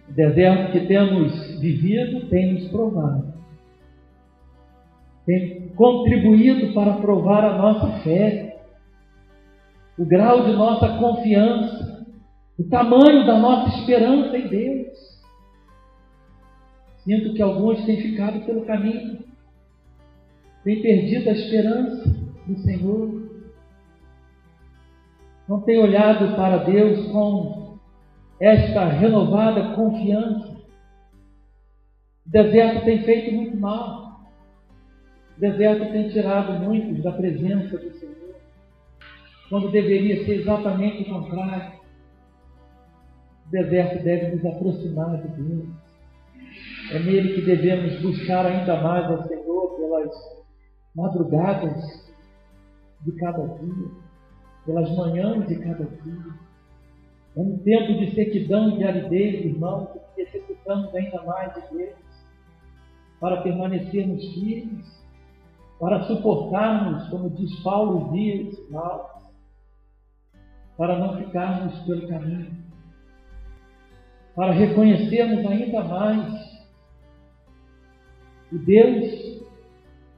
O 0.08 0.12
deserto 0.12 0.72
que 0.72 0.86
temos 0.86 1.60
vivido 1.60 2.28
tem 2.28 2.54
nos 2.54 2.68
provado. 2.68 3.34
Tem 5.26 5.68
contribuído 5.68 6.74
para 6.74 6.94
provar 6.94 7.44
a 7.44 7.58
nossa 7.58 8.00
fé, 8.02 8.62
o 9.98 10.04
grau 10.04 10.44
de 10.44 10.52
nossa 10.52 10.98
confiança, 10.98 12.06
o 12.58 12.64
tamanho 12.64 13.26
da 13.26 13.38
nossa 13.38 13.78
esperança 13.78 14.36
em 14.36 14.48
Deus. 14.48 14.94
Sinto 17.04 17.34
que 17.34 17.42
alguns 17.42 17.84
têm 17.84 18.00
ficado 18.00 18.44
pelo 18.46 18.64
caminho, 18.64 19.18
têm 20.62 20.80
perdido 20.80 21.28
a 21.28 21.32
esperança 21.32 22.14
no 22.46 22.58
Senhor, 22.58 23.23
não 25.48 25.60
têm 25.60 25.78
olhado 25.78 26.34
para 26.36 26.58
Deus 26.58 27.06
com 27.12 27.78
esta 28.40 28.84
renovada 28.86 29.74
confiança. 29.74 30.54
O 32.26 32.30
deserto 32.30 32.84
tem 32.84 33.02
feito 33.02 33.34
muito 33.34 33.56
mal. 33.56 34.20
O 35.36 35.40
deserto 35.40 35.92
tem 35.92 36.08
tirado 36.08 36.52
muitos 36.64 37.02
da 37.02 37.12
presença 37.12 37.76
do 37.76 37.92
Senhor, 37.98 38.36
quando 39.48 39.70
deveria 39.70 40.24
ser 40.24 40.40
exatamente 40.40 41.02
o 41.02 41.14
contrário. 41.14 41.80
O 43.46 43.50
deserto 43.50 44.02
deve 44.02 44.36
nos 44.36 44.46
aproximar 44.46 45.20
de 45.20 45.28
Deus. 45.42 45.68
É 46.92 46.98
nele 46.98 47.34
que 47.34 47.42
devemos 47.42 48.00
buscar 48.00 48.46
ainda 48.46 48.80
mais 48.80 49.06
ao 49.06 49.26
Senhor 49.26 49.76
pelas 49.76 50.10
madrugadas 50.94 52.12
de 53.00 53.12
cada 53.12 53.46
dia, 53.58 54.03
pelas 54.64 54.90
manhãs 54.96 55.46
de 55.46 55.56
cada 55.56 55.84
dia. 55.84 56.34
É 57.36 57.40
um 57.40 57.58
tempo 57.58 57.98
de 57.98 58.14
sequidão 58.14 58.70
e 58.70 58.78
de 58.78 58.84
aridez, 58.84 59.44
irmãos, 59.44 59.88
que 59.92 60.22
necessitamos 60.22 60.94
ainda 60.94 61.22
mais 61.24 61.54
de 61.54 61.76
Deus 61.76 61.94
para 63.20 63.42
permanecermos 63.42 64.22
firmes 64.34 65.04
para 65.78 66.04
suportarmos, 66.04 67.08
como 67.08 67.30
diz 67.30 67.54
Paulo 67.62 68.12
dias 68.12 68.56
maus, 68.70 69.10
para 70.76 70.98
não 70.98 71.18
ficarmos 71.18 71.78
pelo 71.80 72.08
caminho, 72.08 72.56
para 74.34 74.52
reconhecermos 74.52 75.44
ainda 75.46 75.84
mais 75.84 76.64
o 78.52 78.58
Deus 78.58 79.42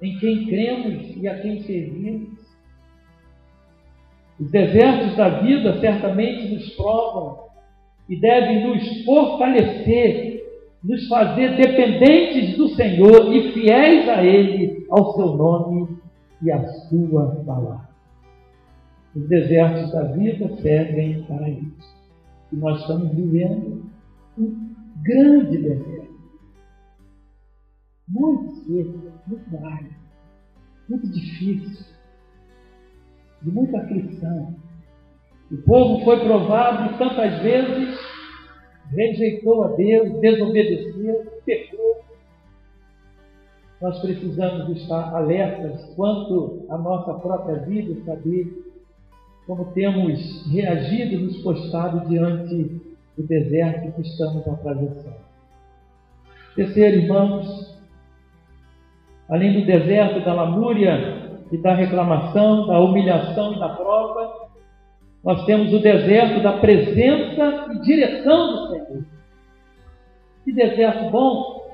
em 0.03 0.19
quem 0.19 0.47
cremos 0.47 1.17
e 1.17 1.27
a 1.27 1.41
quem 1.41 1.63
servimos. 1.63 2.46
Os 4.39 4.51
desertos 4.51 5.17
da 5.17 5.41
vida 5.41 5.81
certamente 5.81 6.55
nos 6.55 6.69
provam 6.77 7.47
e 8.09 8.21
devem 8.21 8.67
nos 8.67 9.05
fortalecer, 9.05 10.45
nos 10.85 11.09
fazer 11.09 11.57
dependentes 11.57 12.57
do 12.57 12.69
Senhor 12.69 13.35
e 13.35 13.53
fiéis 13.53 14.09
a 14.09 14.23
Ele, 14.23 14.87
ao 14.91 15.15
seu 15.15 15.35
nome 15.37 15.99
e 16.43 16.53
à 16.53 16.65
sua 16.89 17.43
palavra. 17.45 17.89
Os 19.15 19.27
desertos 19.29 19.91
da 19.93 20.03
vida 20.03 20.55
servem 20.61 21.23
para 21.23 21.49
isso. 21.49 21.97
E 22.53 22.57
nós 22.57 22.81
estamos 22.81 23.11
vivendo 23.13 23.91
um 24.39 24.75
grande 25.03 25.57
deserto. 25.57 26.17
Muito 28.07 28.55
seco, 28.57 29.13
muito 29.27 29.67
árido, 29.67 29.95
muito 30.89 31.09
difícil, 31.11 31.96
de 33.47 33.53
muita 33.53 33.79
aflição. 33.79 34.55
O 35.53 35.57
povo 35.59 36.05
foi 36.05 36.19
provado 36.19 36.99
tantas 36.99 37.41
vezes, 37.41 37.97
rejeitou 38.91 39.63
a 39.63 39.69
Deus, 39.69 40.21
desobedeceu, 40.21 41.33
pecou. 41.45 42.05
Nós 43.81 44.01
precisamos 44.01 44.77
estar 44.77 45.15
alertas 45.15 45.95
quanto 45.95 46.67
à 46.69 46.77
nossa 46.77 47.15
própria 47.15 47.61
vida, 47.61 47.95
saber 48.05 48.65
como 49.47 49.67
temos 49.67 50.45
reagido 50.51 51.25
nos 51.25 51.37
postado 51.43 52.09
diante 52.09 52.83
do 53.17 53.23
deserto 53.23 53.93
que 53.93 54.09
estamos 54.09 54.47
atravessando. 54.49 55.25
Terceiro, 56.57 56.97
irmãos, 56.97 57.79
além 59.29 59.61
do 59.61 59.67
deserto, 59.67 60.25
da 60.25 60.35
lamúria 60.35 61.26
e 61.51 61.57
da 61.57 61.75
reclamação, 61.75 62.67
da 62.67 62.81
humilhação 62.81 63.55
e 63.55 63.59
da 63.59 63.69
prova, 63.71 64.47
nós 65.25 65.45
temos 65.45 65.73
o 65.73 65.79
deserto 65.79 66.41
da 66.43 66.55
presença 66.55 67.67
e 67.73 67.81
direção 67.81 68.47
do 68.47 68.69
Senhor. 68.69 69.05
Que 70.45 70.53
deserto 70.53 71.11
bom! 71.11 71.67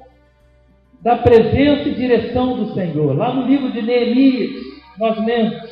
Da 1.02 1.16
presença 1.16 1.88
e 1.88 1.94
direção 1.94 2.56
do 2.56 2.74
Senhor. 2.74 3.16
Lá 3.16 3.34
no 3.34 3.46
livro 3.46 3.72
de 3.72 3.82
Neemias, 3.82 4.52
nós 4.98 5.18
lemos: 5.24 5.70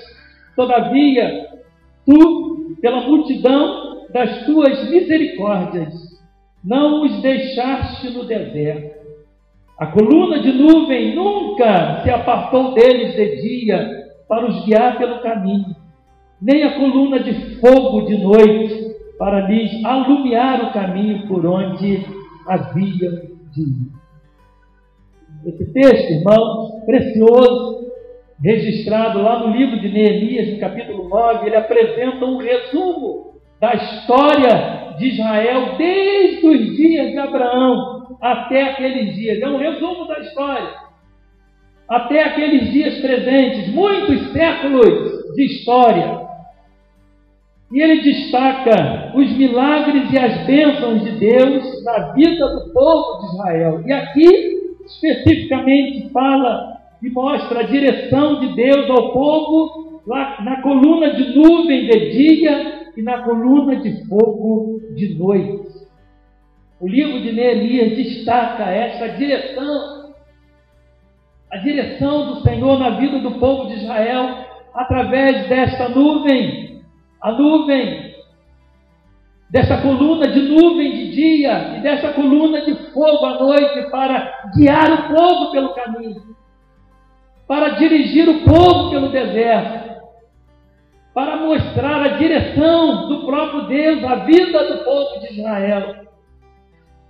Todavia, 0.57 1.49
tu, 2.05 2.77
pela 2.81 3.01
multidão 3.03 4.07
das 4.13 4.45
tuas 4.45 4.91
misericórdias, 4.91 5.95
não 6.65 7.05
os 7.05 7.23
deixaste 7.23 8.11
no 8.11 8.25
deserto 8.25 9.00
a 9.81 9.87
coluna 9.87 10.41
de 10.41 10.53
nuvem 10.53 11.15
nunca 11.15 12.03
se 12.03 12.11
apartou 12.11 12.75
deles 12.75 13.15
de 13.15 13.41
dia 13.41 14.11
para 14.29 14.47
os 14.47 14.63
guiar 14.67 14.99
pelo 14.99 15.23
caminho, 15.23 15.75
nem 16.41 16.65
a 16.65 16.79
coluna 16.79 17.19
de 17.19 17.59
fogo 17.59 18.03
de 18.03 18.19
noite 18.19 18.95
para 19.19 19.49
lhes 19.49 19.83
alumiar 19.83 20.67
o 20.67 20.73
caminho 20.75 21.27
por 21.27 21.47
onde 21.47 22.05
haviam 22.47 23.23
de 23.55 23.63
ir. 23.63 23.91
Esse 25.47 25.73
texto, 25.73 26.13
irmãos, 26.13 26.85
precioso, 26.85 27.91
registrado 28.39 29.23
lá 29.23 29.39
no 29.39 29.57
livro 29.57 29.81
de 29.81 29.89
Neemias, 29.89 30.53
no 30.53 30.61
capítulo 30.61 31.09
9, 31.09 31.47
ele 31.47 31.57
apresenta 31.57 32.27
um 32.27 32.37
resumo 32.37 33.30
da 33.61 33.75
história 33.75 34.95
de 34.99 35.09
Israel 35.09 35.77
desde 35.77 36.47
os 36.47 36.77
dias 36.77 37.13
de 37.13 37.19
Abraão 37.19 38.17
até 38.21 38.63
aqueles 38.63 39.15
dias. 39.15 39.41
É 39.41 39.49
um 39.49 39.59
resumo 39.59 40.07
da 40.07 40.19
história. 40.21 40.81
Até 41.89 42.25
aqueles 42.25 42.73
dias 42.73 42.99
presentes, 43.01 43.73
muitos 43.75 44.33
séculos 44.33 45.35
de 45.35 45.45
história. 45.45 46.21
E 47.73 47.81
ele 47.81 48.01
destaca 48.01 49.13
os 49.15 49.31
milagres 49.37 50.11
e 50.13 50.19
as 50.19 50.47
bênçãos 50.47 51.05
de 51.05 51.13
Deus 51.19 51.85
na 51.85 52.13
vida 52.13 52.49
do 52.49 52.73
povo 52.73 53.21
de 53.21 53.35
Israel. 53.35 53.83
E 53.87 53.93
aqui, 53.93 54.29
especificamente, 54.87 56.09
fala 56.11 56.79
e 57.03 57.11
mostra 57.11 57.61
a 57.61 57.65
direção 57.65 58.41
de 58.41 58.55
Deus 58.55 58.91
ao 58.91 59.13
povo 59.13 60.03
lá 60.07 60.43
na 60.43 60.63
coluna 60.63 61.15
de 61.15 61.37
nuvem 61.37 61.87
de 61.87 62.11
dia 62.11 62.80
e 62.97 63.03
na 63.03 63.23
coluna 63.23 63.77
de 63.77 64.07
fogo 64.07 64.81
de 64.95 65.15
noite. 65.15 65.71
O 66.81 66.89
livro 66.89 67.21
de 67.21 67.33
Neemias 67.33 67.97
destaca 67.97 68.65
essa 68.65 69.09
direção, 69.11 70.15
a 71.51 71.57
direção 71.59 72.27
do 72.27 72.41
Senhor 72.41 72.79
na 72.79 72.91
vida 72.91 73.19
do 73.19 73.33
povo 73.33 73.69
de 73.69 73.77
Israel 73.77 74.47
através 74.75 75.49
desta 75.49 75.89
nuvem, 75.89 76.83
a 77.21 77.33
nuvem, 77.33 78.15
dessa 79.51 79.83
coluna 79.83 80.29
de 80.29 80.41
nuvem 80.43 80.93
de 80.93 81.11
dia 81.11 81.77
e 81.77 81.81
dessa 81.81 82.13
coluna 82.13 82.63
de 82.63 82.75
fogo 82.93 83.27
à 83.27 83.39
noite 83.41 83.91
para 83.91 84.51
guiar 84.57 84.91
o 84.93 85.15
povo 85.15 85.51
pelo 85.51 85.75
caminho, 85.75 86.23
para 87.47 87.71
dirigir 87.71 88.29
o 88.29 88.41
povo 88.43 88.91
pelo 88.91 89.11
deserto, 89.11 89.90
para 91.15 91.37
mostrar 91.37 92.03
a 92.03 92.09
direção 92.19 93.09
do 93.09 93.27
próprio 93.27 93.63
Deus, 93.63 94.05
a 94.05 94.17
vida 94.17 94.73
do 94.73 94.85
povo 94.85 95.21
de 95.21 95.39
Israel. 95.39 96.07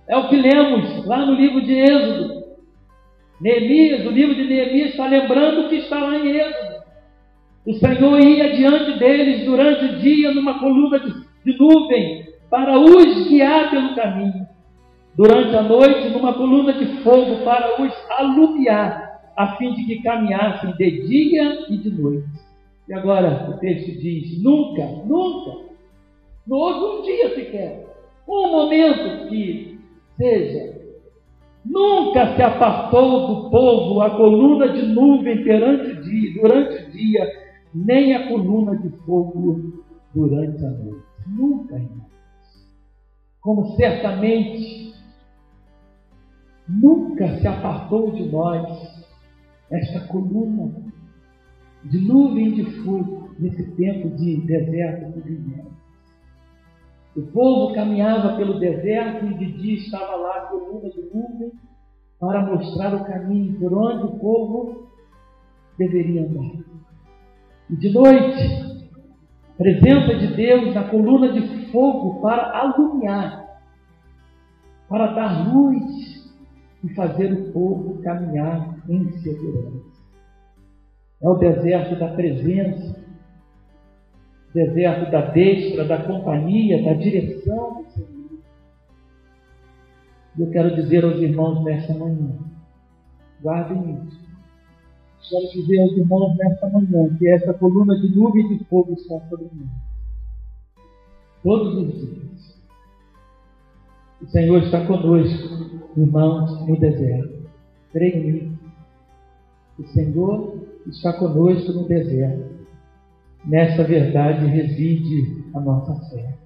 É 0.07 0.17
o 0.17 0.27
que 0.27 0.35
lemos 0.35 1.05
lá 1.05 1.25
no 1.25 1.33
livro 1.33 1.61
de 1.61 1.73
Êxodo. 1.73 2.41
Neemias, 3.39 4.05
o 4.05 4.09
livro 4.09 4.35
de 4.35 4.43
Neemias 4.43 4.91
está 4.91 5.07
lembrando 5.07 5.61
o 5.61 5.69
que 5.69 5.75
está 5.75 5.99
lá 5.99 6.15
em 6.17 6.35
Êxodo. 6.35 6.81
O 7.65 7.73
Senhor 7.73 8.19
ia 8.19 8.55
diante 8.55 8.97
deles 8.97 9.45
durante 9.45 9.85
o 9.85 9.99
dia 9.99 10.33
numa 10.33 10.57
coluna 10.59 10.99
de, 10.99 11.13
de 11.45 11.57
nuvem 11.59 12.25
para 12.49 12.77
os 12.79 13.27
guiar 13.27 13.69
pelo 13.69 13.95
caminho. 13.95 14.47
Durante 15.15 15.55
a 15.55 15.61
noite, 15.61 16.09
numa 16.09 16.33
coluna 16.33 16.73
de 16.73 16.85
fogo 17.03 17.43
para 17.43 17.81
os 17.81 17.93
alumiar, 18.09 19.21
a 19.37 19.55
fim 19.57 19.73
de 19.73 19.85
que 19.85 20.01
caminhassem 20.01 20.73
de 20.73 21.07
dia 21.07 21.65
e 21.69 21.77
de 21.77 21.89
noite. 21.91 22.40
E 22.91 22.93
agora 22.93 23.49
o 23.49 23.57
texto 23.59 24.01
diz: 24.01 24.43
nunca, 24.43 24.85
nunca, 25.05 25.63
não 26.45 26.57
houve 26.57 26.99
um 26.99 27.01
dia 27.03 27.35
sequer, 27.35 27.87
um 28.27 28.51
momento 28.51 29.29
que 29.29 29.79
seja, 30.17 30.77
nunca 31.63 32.35
se 32.35 32.41
apartou 32.41 33.27
do 33.27 33.49
povo 33.49 34.01
a 34.01 34.09
coluna 34.09 34.73
de 34.73 34.87
nuvem 34.87 35.41
perante 35.41 35.89
o 35.89 36.01
dia, 36.01 36.41
durante 36.41 36.83
o 36.83 36.91
dia, 36.91 37.31
nem 37.73 38.13
a 38.13 38.27
coluna 38.27 38.75
de 38.75 38.89
fogo 39.05 39.85
durante 40.13 40.65
a 40.65 40.69
noite. 40.71 41.05
Nunca, 41.27 41.75
irmãos. 41.75 42.11
Como 43.39 43.67
certamente 43.77 44.93
nunca 46.67 47.39
se 47.39 47.47
apartou 47.47 48.11
de 48.11 48.29
nós 48.29 49.05
esta 49.69 50.01
coluna 50.07 50.90
de 51.85 51.99
nuvem 51.99 52.53
de 52.53 52.63
fogo 52.83 53.29
nesse 53.39 53.63
tempo 53.75 54.09
de 54.15 54.41
deserto 54.41 55.13
que 55.13 55.29
vivemos. 55.29 55.71
O 57.15 57.21
povo 57.23 57.73
caminhava 57.73 58.37
pelo 58.37 58.59
deserto 58.59 59.25
e 59.25 59.33
de 59.33 59.51
dia 59.57 59.75
estava 59.75 60.15
lá 60.15 60.37
a 60.37 60.41
coluna 60.41 60.89
de 60.89 61.01
nuvem 61.01 61.51
para 62.19 62.45
mostrar 62.45 62.93
o 62.95 63.03
caminho 63.03 63.59
por 63.59 63.73
onde 63.73 64.05
o 64.05 64.19
povo 64.19 64.87
deveria 65.77 66.21
andar. 66.21 66.63
E 67.69 67.75
de 67.75 67.91
noite, 67.91 68.81
presença 69.57 70.15
de 70.15 70.35
Deus 70.35 70.73
na 70.73 70.87
coluna 70.87 71.33
de 71.33 71.71
fogo 71.71 72.21
para 72.21 72.57
alumiar, 72.57 73.59
para 74.87 75.07
dar 75.13 75.53
luz 75.53 76.31
e 76.83 76.89
fazer 76.93 77.33
o 77.33 77.51
povo 77.51 78.01
caminhar 78.01 78.77
em 78.87 79.11
segurança. 79.19 79.90
É 81.21 81.29
o 81.29 81.35
deserto 81.35 81.99
da 81.99 82.07
presença, 82.09 82.99
deserto 84.53 85.11
da 85.11 85.21
destra, 85.29 85.85
da 85.85 86.03
companhia, 86.03 86.83
da 86.83 86.93
direção 86.93 87.83
do 87.83 87.91
Senhor. 87.91 88.11
E 90.37 90.41
eu 90.41 90.49
quero 90.49 90.75
dizer 90.75 91.03
aos 91.03 91.17
irmãos 91.17 91.63
nesta 91.63 91.93
manhã, 91.93 92.39
guardem 93.41 93.99
isso. 94.07 94.21
Quero 95.29 95.47
dizer 95.53 95.81
aos 95.81 95.91
irmãos 95.91 96.35
nesta 96.37 96.69
manhã 96.69 97.15
que 97.17 97.27
essa 97.29 97.53
coluna 97.53 97.99
de 97.99 98.15
nuvem 98.15 98.57
de 98.57 98.63
fogo 98.65 98.93
está 98.93 99.19
sobre 99.29 99.45
mim. 99.53 99.69
Todos 101.43 101.77
os 101.77 101.93
dias. 101.93 102.61
O 104.21 104.27
Senhor 104.27 104.63
está 104.63 104.85
conosco, 104.85 105.81
irmãos, 105.97 106.67
no 106.67 106.79
deserto. 106.79 107.49
Creio 107.91 108.23
nisso. 108.23 108.59
O 109.79 109.83
Senhor 109.87 110.60
está 110.87 111.13
conosco 111.13 111.71
no 111.73 111.87
deserto. 111.87 112.61
Nessa 113.45 113.83
verdade 113.83 114.45
reside 114.45 115.43
a 115.53 115.59
nossa 115.59 115.95
fé, 116.09 116.37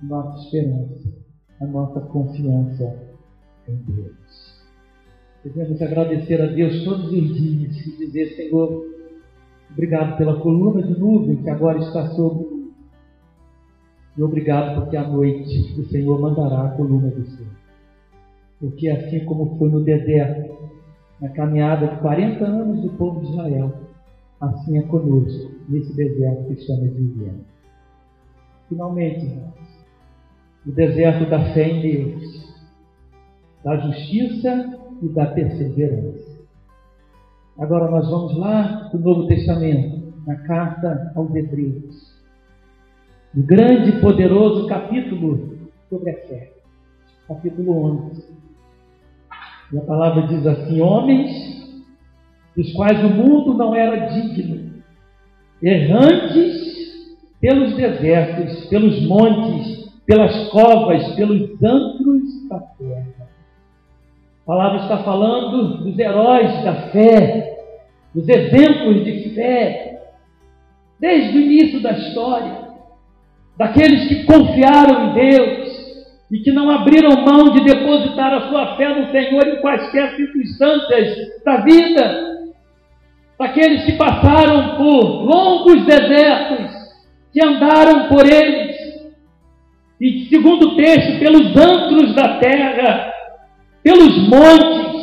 a 0.00 0.04
nossa 0.04 0.42
esperança, 0.44 1.12
a 1.60 1.66
nossa 1.66 2.00
confiança 2.00 2.98
em 3.68 3.76
Deus. 3.76 4.62
Devemos 5.44 5.82
agradecer 5.82 6.40
a 6.40 6.46
Deus 6.46 6.84
todos 6.84 7.12
os 7.12 7.34
dias 7.34 7.76
e 7.76 7.96
dizer, 7.98 8.36
Senhor, 8.36 8.86
obrigado 9.70 10.16
pela 10.16 10.40
coluna 10.40 10.82
de 10.82 10.98
nuvem 10.98 11.42
que 11.42 11.50
agora 11.50 11.78
está 11.78 12.08
sobre 12.10 12.48
mim. 12.48 12.72
E 14.16 14.22
obrigado 14.22 14.80
porque 14.80 14.96
à 14.96 15.06
noite 15.06 15.80
o 15.80 15.84
Senhor 15.86 16.20
mandará 16.20 16.68
a 16.68 16.70
coluna 16.70 17.08
do 17.08 17.24
Senhor. 17.26 17.52
Porque 18.60 18.88
assim 18.88 19.24
como 19.24 19.58
foi 19.58 19.68
no 19.68 19.82
deserto, 19.82 20.71
na 21.22 21.28
caminhada 21.28 21.86
de 21.86 21.96
40 22.00 22.44
anos 22.44 22.82
do 22.82 22.90
povo 22.98 23.20
de 23.20 23.30
Israel, 23.30 23.72
assim 24.40 24.76
é 24.76 24.82
conosco, 24.82 25.52
nesse 25.68 25.94
deserto 25.94 26.46
que 26.48 26.54
estamos 26.54 26.92
vivendo. 26.94 27.44
Finalmente, 28.68 29.26
irmãos, 29.26 29.54
o 30.66 30.72
deserto 30.72 31.30
da 31.30 31.54
fé 31.54 31.68
em 31.68 31.80
Deus, 31.80 32.52
da 33.62 33.76
justiça 33.76 34.80
e 35.00 35.08
da 35.10 35.26
perseverança. 35.26 36.42
Agora 37.56 37.88
nós 37.88 38.10
vamos 38.10 38.36
lá 38.36 38.88
do 38.92 38.98
Novo 38.98 39.28
Testamento, 39.28 40.02
na 40.26 40.34
carta 40.38 41.12
aos 41.14 41.32
Hebreus. 41.32 42.20
No 43.32 43.44
grande 43.44 43.90
e 43.90 44.00
poderoso 44.00 44.66
capítulo 44.66 45.70
sobre 45.88 46.10
a 46.10 46.26
fé. 46.26 46.52
Capítulo 47.28 48.08
11. 48.10 48.31
E 49.72 49.78
a 49.78 49.82
palavra 49.82 50.26
diz 50.26 50.46
assim: 50.46 50.80
Homens 50.80 51.52
dos 52.56 52.72
quais 52.74 53.02
o 53.02 53.08
mundo 53.08 53.54
não 53.54 53.74
era 53.74 54.08
digno, 54.08 54.72
errantes 55.62 56.72
pelos 57.40 57.74
desertos, 57.74 58.66
pelos 58.66 59.02
montes, 59.06 59.90
pelas 60.06 60.48
covas, 60.50 61.14
pelos 61.14 61.62
antros 61.62 62.48
da 62.48 62.60
terra. 62.60 63.28
A 64.42 64.46
palavra 64.46 64.82
está 64.82 64.98
falando 64.98 65.84
dos 65.84 65.98
heróis 65.98 66.62
da 66.62 66.74
fé, 66.90 67.56
dos 68.14 68.28
exemplos 68.28 69.04
de 69.04 69.30
fé, 69.34 70.12
desde 71.00 71.36
o 71.36 71.40
início 71.40 71.80
da 71.80 71.92
história, 71.92 72.68
daqueles 73.56 74.08
que 74.08 74.24
confiaram 74.24 75.10
em 75.10 75.14
Deus 75.14 75.72
e 76.30 76.38
que 76.38 76.52
não 76.52 76.70
abriram 76.70 77.24
mão 77.24 77.52
de 77.52 77.64
depositar 77.92 78.32
a 78.32 78.48
sua 78.48 78.76
fé 78.76 78.88
no 78.88 79.10
Senhor 79.10 79.46
em 79.46 79.60
quaisquer 79.60 80.16
circunstâncias 80.16 81.42
da 81.44 81.56
vida, 81.58 82.52
daqueles 83.38 83.84
que 83.84 83.92
passaram 83.92 84.76
por 84.76 85.24
longos 85.24 85.84
desertos, 85.84 86.70
que 87.32 87.44
andaram 87.44 88.08
por 88.08 88.24
eles, 88.26 88.76
e 90.00 90.26
segundo 90.28 90.68
o 90.68 90.76
texto, 90.76 91.18
pelos 91.18 91.56
antros 91.56 92.14
da 92.14 92.38
terra, 92.38 93.12
pelos 93.82 94.28
montes, 94.28 95.02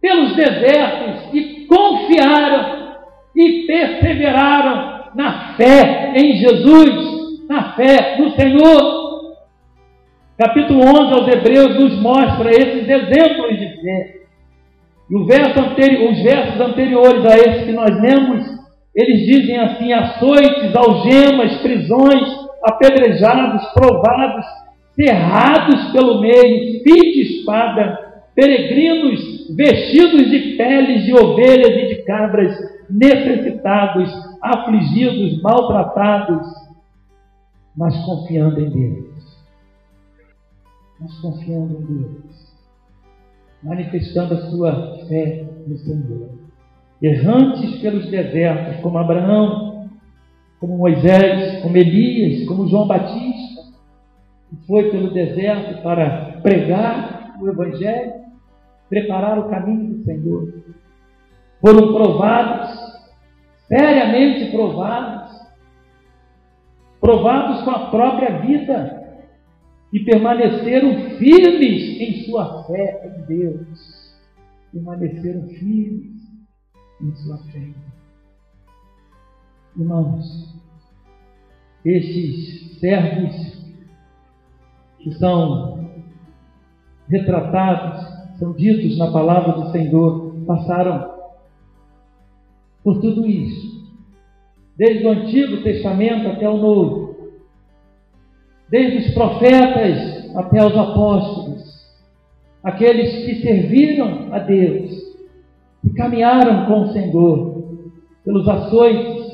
pelos 0.00 0.34
desertos, 0.34 1.34
e 1.34 1.66
confiaram 1.66 2.78
e 3.36 3.66
perseveraram 3.66 5.12
na 5.14 5.54
fé 5.56 6.12
em 6.16 6.36
Jesus, 6.38 7.46
na 7.48 7.72
fé 7.74 8.16
no 8.18 8.30
Senhor. 8.32 8.97
Capítulo 10.38 10.82
11 10.84 11.12
aos 11.14 11.26
Hebreus 11.26 11.74
nos 11.80 12.00
mostra 12.00 12.48
esses 12.48 12.88
exemplos 12.88 13.58
de 13.58 13.82
fé. 13.82 14.18
E 15.10 15.24
verso 15.26 15.58
anteri 15.58 16.06
os 16.06 16.22
versos 16.22 16.60
anteriores 16.60 17.24
a 17.24 17.36
esse 17.36 17.64
que 17.64 17.72
nós 17.72 17.90
lemos, 18.00 18.46
eles 18.94 19.26
dizem 19.26 19.58
assim: 19.58 19.92
açoites, 19.92 20.76
algemas, 20.76 21.60
prisões, 21.60 22.28
apedrejados, 22.62 23.66
provados, 23.72 24.44
cerrados 24.94 25.90
pelo 25.90 26.20
meio, 26.20 26.84
fio 26.84 27.02
de 27.02 27.22
espada, 27.22 27.98
peregrinos 28.36 29.56
vestidos 29.56 30.30
de 30.30 30.56
peles 30.56 31.04
de 31.04 31.14
ovelhas 31.14 31.82
e 31.82 31.86
de 31.88 32.02
cabras, 32.04 32.54
necessitados, 32.88 34.08
afligidos, 34.40 35.42
maltratados, 35.42 36.46
mas 37.76 37.96
confiando 38.04 38.60
em 38.60 38.70
Deus. 38.70 39.07
Mas 41.00 41.18
confiando 41.20 41.80
em 41.80 41.84
Deus. 41.84 42.56
Manifestando 43.62 44.34
a 44.34 44.50
sua 44.50 45.06
fé 45.08 45.46
no 45.66 45.76
Senhor. 45.78 46.30
Errantes 47.00 47.80
pelos 47.80 48.10
desertos, 48.10 48.80
como 48.80 48.98
Abraão, 48.98 49.88
como 50.58 50.78
Moisés, 50.78 51.62
como 51.62 51.76
Elias, 51.76 52.46
como 52.48 52.66
João 52.68 52.86
Batista 52.86 53.48
que 54.48 54.56
foi 54.66 54.90
pelo 54.90 55.10
deserto 55.10 55.82
para 55.82 56.40
pregar 56.42 57.34
o 57.40 57.48
Evangelho, 57.48 58.14
preparar 58.88 59.38
o 59.38 59.48
caminho 59.48 59.94
do 59.94 60.04
Senhor. 60.04 60.54
Foram 61.60 61.92
provados, 61.92 62.70
seriamente 63.66 64.50
provados, 64.50 65.28
provados 67.00 67.62
com 67.62 67.70
a 67.70 67.90
própria 67.90 68.38
vida 68.38 68.97
e 69.92 70.00
permaneceram 70.00 71.16
firmes 71.18 72.00
em 72.00 72.24
sua 72.24 72.64
fé 72.64 73.06
em 73.06 73.26
Deus. 73.26 74.18
Permaneceram 74.72 75.48
firmes 75.48 76.18
em 77.00 77.14
sua 77.14 77.38
fé. 77.38 77.68
Irmãos, 79.76 80.54
estes 81.84 82.78
servos 82.80 83.58
que 84.98 85.12
são 85.12 85.88
retratados, 87.08 88.38
são 88.38 88.52
ditos 88.52 88.98
na 88.98 89.10
palavra 89.10 89.52
do 89.52 89.70
Senhor, 89.70 90.34
passaram 90.46 91.18
por 92.82 93.00
tudo 93.00 93.26
isso. 93.26 93.78
Desde 94.76 95.06
o 95.06 95.10
Antigo 95.10 95.62
Testamento 95.62 96.28
até 96.28 96.48
o 96.48 96.56
Novo. 96.56 96.97
Desde 98.70 98.98
os 98.98 99.14
profetas 99.14 100.36
até 100.36 100.64
os 100.64 100.76
apóstolos. 100.76 101.58
Aqueles 102.62 103.24
que 103.24 103.42
serviram 103.42 104.28
a 104.32 104.38
Deus 104.40 104.90
e 105.84 105.90
caminharam 105.90 106.66
com 106.66 106.82
o 106.82 106.92
Senhor 106.92 107.78
pelos 108.24 108.48
açoites, 108.48 109.26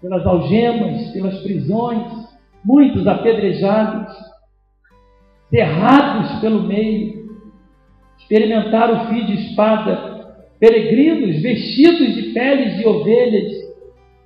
pelas 0.00 0.26
algemas, 0.26 1.10
pelas 1.12 1.38
prisões, 1.42 2.28
muitos 2.64 3.06
apedrejados 3.06 4.32
cerrados 5.52 6.40
pelo 6.40 6.62
meio, 6.62 7.30
experimentaram 8.18 9.04
o 9.04 9.08
fio 9.08 9.26
de 9.26 9.34
espada, 9.34 10.34
peregrinos 10.58 11.42
vestidos 11.42 12.14
de 12.14 12.22
peles 12.32 12.78
de 12.78 12.88
ovelhas, 12.88 13.52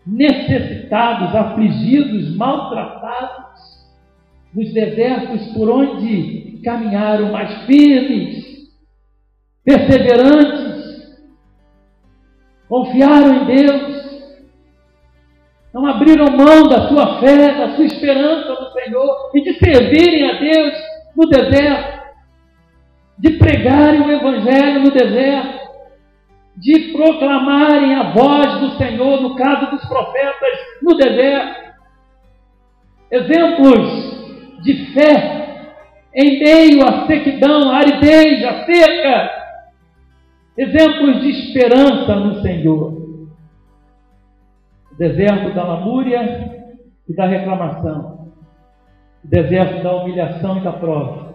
necessitados, 0.06 1.34
afligidos, 1.34 2.36
maltratados, 2.36 3.45
nos 4.56 4.72
desertos 4.72 5.52
por 5.52 5.68
onde 5.68 6.62
caminharam 6.64 7.30
mais 7.30 7.66
firmes, 7.66 8.42
perseverantes, 9.62 11.20
confiaram 12.66 13.34
em 13.34 13.44
Deus, 13.44 14.06
não 15.74 15.86
abriram 15.86 16.34
mão 16.34 16.68
da 16.68 16.88
sua 16.88 17.20
fé, 17.20 17.54
da 17.54 17.76
sua 17.76 17.84
esperança 17.84 18.48
no 18.48 18.70
Senhor 18.72 19.30
e 19.34 19.42
de 19.42 19.58
servirem 19.58 20.30
a 20.30 20.40
Deus 20.40 20.74
no 21.14 21.28
deserto, 21.28 22.06
de 23.18 23.32
pregarem 23.32 24.00
o 24.00 24.10
Evangelho 24.10 24.80
no 24.80 24.90
deserto, 24.90 25.66
de 26.56 26.92
proclamarem 26.92 27.94
a 27.94 28.10
voz 28.14 28.60
do 28.60 28.78
Senhor, 28.78 29.20
no 29.20 29.36
caso 29.36 29.70
dos 29.70 29.86
profetas, 29.86 30.58
no 30.80 30.96
deserto. 30.96 31.66
Exemplos 33.10 34.15
de 34.62 34.92
fé 34.92 35.46
em 36.14 36.38
meio 36.38 36.86
à 36.86 37.06
sequidão, 37.06 37.70
à 37.70 37.78
aridez, 37.78 38.44
à 38.44 38.64
seca. 38.64 39.30
Exemplos 40.56 41.20
de 41.20 41.30
esperança 41.30 42.16
no 42.16 42.40
Senhor. 42.40 42.92
O 44.92 44.94
deserto 44.96 45.54
da 45.54 45.64
lamúria 45.64 46.64
e 47.08 47.14
da 47.14 47.26
reclamação 47.26 48.16
deserto 49.28 49.82
da 49.82 49.94
humilhação 49.96 50.58
e 50.58 50.60
da 50.60 50.72
prova, 50.72 51.34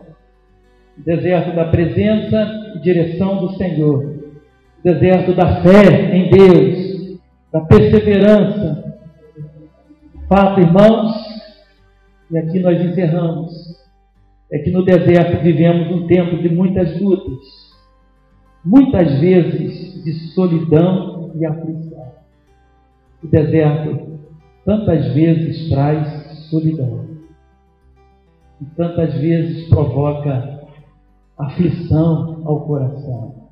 deserto 0.98 1.56
da 1.56 1.66
presença 1.66 2.74
e 2.76 2.80
direção 2.80 3.38
do 3.38 3.54
Senhor, 3.56 4.16
deserto 4.84 5.34
da 5.34 5.62
fé 5.62 6.16
em 6.16 6.30
Deus, 6.30 7.20
da 7.52 7.62
perseverança. 7.62 8.96
Fato, 10.28 10.62
irmãos, 10.62 11.31
e 12.32 12.38
aqui 12.38 12.60
nós 12.60 12.80
encerramos, 12.80 13.52
é 14.52 14.60
que 14.60 14.72
no 14.72 14.86
deserto 14.86 15.44
vivemos 15.44 15.92
um 15.92 16.08
tempo 16.08 16.42
de 16.42 16.50
muitas 16.50 17.00
lutas, 17.00 17.40
muitas 18.64 19.20
vezes 19.20 20.04
de 20.04 20.14
solidão 20.34 21.32
e 21.36 21.46
aflição. 21.46 22.12
O 23.24 23.28
deserto 23.28 24.20
tantas 24.66 25.14
vezes 25.14 25.70
traz 25.70 26.48
solidão 26.50 27.06
e 28.62 28.66
tantas 28.76 29.14
vezes 29.16 29.68
provoca 29.68 30.62
aflição 31.38 32.42
ao 32.46 32.66
coração. 32.66 33.50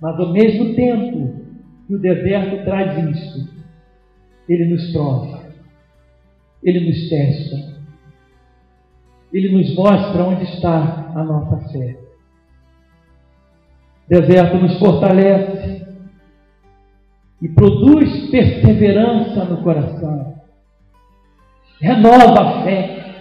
Mas 0.00 0.18
ao 0.18 0.32
mesmo 0.32 0.74
tempo 0.74 1.46
que 1.86 1.94
o 1.94 1.98
deserto 1.98 2.64
traz 2.64 3.16
isto, 3.16 3.56
ele 4.48 4.66
nos 4.66 4.92
prova, 4.92 5.44
ele 6.62 6.80
nos 6.80 7.08
testa, 7.08 7.75
ele 9.36 9.54
nos 9.54 9.74
mostra 9.74 10.24
onde 10.24 10.44
está 10.44 11.12
a 11.14 11.22
nossa 11.22 11.68
fé. 11.68 11.98
O 14.06 14.08
deserto 14.08 14.56
nos 14.56 14.78
fortalece 14.78 15.86
e 17.42 17.48
produz 17.48 18.30
perseverança 18.30 19.44
no 19.44 19.62
coração, 19.62 20.36
renova 21.80 22.40
a 22.40 22.62
fé, 22.62 23.14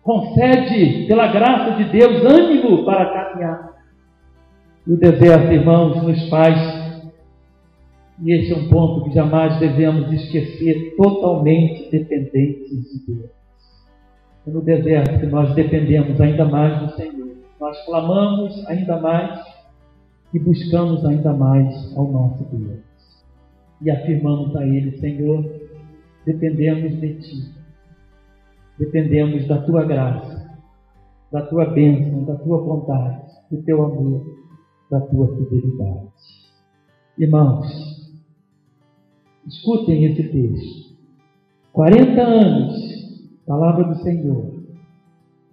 concede, 0.00 1.06
pela 1.08 1.26
graça 1.26 1.82
de 1.82 1.90
Deus, 1.90 2.24
ânimo 2.24 2.84
para 2.84 3.06
caminhar. 3.06 3.72
E 4.86 4.92
o 4.92 4.96
deserto, 4.96 5.52
irmãos, 5.52 6.00
nos 6.04 6.28
faz 6.28 6.86
e 8.22 8.32
esse 8.32 8.52
é 8.52 8.56
um 8.56 8.68
ponto 8.68 9.04
que 9.04 9.14
jamais 9.14 9.58
devemos 9.58 10.10
esquecer, 10.10 10.94
totalmente 10.96 11.90
dependentes 11.90 12.70
de 12.70 13.14
Deus. 13.14 13.45
É 14.46 14.50
no 14.50 14.60
deserto 14.62 15.18
que 15.18 15.26
nós 15.26 15.54
dependemos 15.54 16.20
ainda 16.20 16.44
mais 16.44 16.80
do 16.80 16.96
Senhor. 16.96 17.36
Nós 17.60 17.84
clamamos 17.84 18.66
ainda 18.68 19.00
mais 19.00 19.44
e 20.32 20.38
buscamos 20.38 21.04
ainda 21.04 21.32
mais 21.32 21.96
ao 21.96 22.10
nosso 22.10 22.44
Deus. 22.44 22.80
E 23.82 23.90
afirmamos 23.90 24.54
a 24.56 24.66
Ele, 24.66 24.96
Senhor, 24.98 25.44
dependemos 26.24 27.00
de 27.00 27.14
Ti. 27.14 27.54
Dependemos 28.78 29.46
da 29.48 29.58
Tua 29.62 29.84
graça, 29.84 30.58
da 31.32 31.42
Tua 31.42 31.66
bênção, 31.66 32.24
da 32.24 32.36
Tua 32.36 32.58
vontade, 32.58 33.22
do 33.50 33.62
Teu 33.62 33.84
amor, 33.84 34.24
da 34.90 35.00
Tua 35.00 35.28
fidelidade. 35.28 36.06
Irmãos, 37.18 37.96
Escutem 39.46 40.04
esse 40.06 40.24
texto. 40.24 40.96
40 41.72 42.20
anos, 42.20 42.95
palavra 43.46 43.84
do 43.84 44.02
Senhor. 44.02 44.56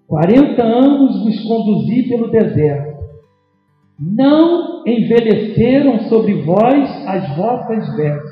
40 0.07 0.63
anos 0.63 1.23
vos 1.23 1.39
conduzi 1.47 2.03
pelo 2.09 2.29
deserto. 2.29 3.03
Não 3.99 4.83
envelheceram 4.85 6.09
sobre 6.09 6.41
vós 6.43 7.07
as 7.07 7.37
vossas 7.37 7.95
vestes, 7.95 8.31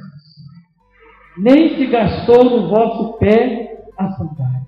nem 1.37 1.77
se 1.77 1.85
gastou 1.87 2.43
no 2.43 2.69
vosso 2.69 3.17
pé 3.19 3.85
a 3.97 4.11
sandália. 4.11 4.67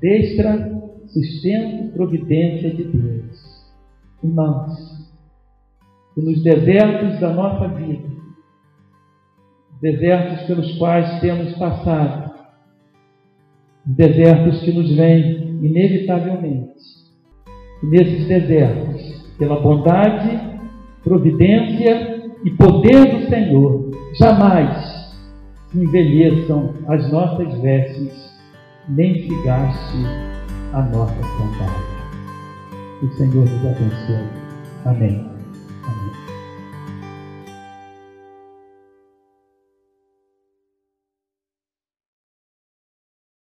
Destra, 0.00 0.82
sustento, 1.06 1.92
providência 1.94 2.70
de 2.74 2.84
Deus. 2.84 3.72
Irmãos, 4.22 4.74
que 6.14 6.20
nos 6.20 6.42
desertos 6.42 7.20
da 7.20 7.32
nossa 7.32 7.68
vida, 7.68 8.08
desertos 9.80 10.46
pelos 10.46 10.76
quais 10.76 11.20
temos 11.20 11.56
passado, 11.56 12.27
desertos 13.96 14.60
que 14.60 14.72
nos 14.72 14.94
vêm 14.94 15.58
inevitavelmente. 15.62 16.78
E 17.82 17.86
nesses 17.86 18.26
desertos, 18.26 19.34
pela 19.38 19.60
bondade, 19.60 20.38
providência 21.02 22.22
e 22.44 22.50
poder 22.50 23.06
do 23.06 23.28
Senhor, 23.28 23.90
jamais 24.18 24.98
envelheçam 25.74 26.74
as 26.88 27.10
nossas 27.10 27.60
vestes, 27.60 28.38
nem 28.88 29.14
se 29.22 29.42
gaste 29.44 29.98
a 30.72 30.82
nossa. 30.82 31.14
Que 33.00 33.06
o 33.06 33.12
Senhor 33.12 33.44
nos 33.44 33.66
abençoe. 33.66 34.28
Amém. 34.84 35.27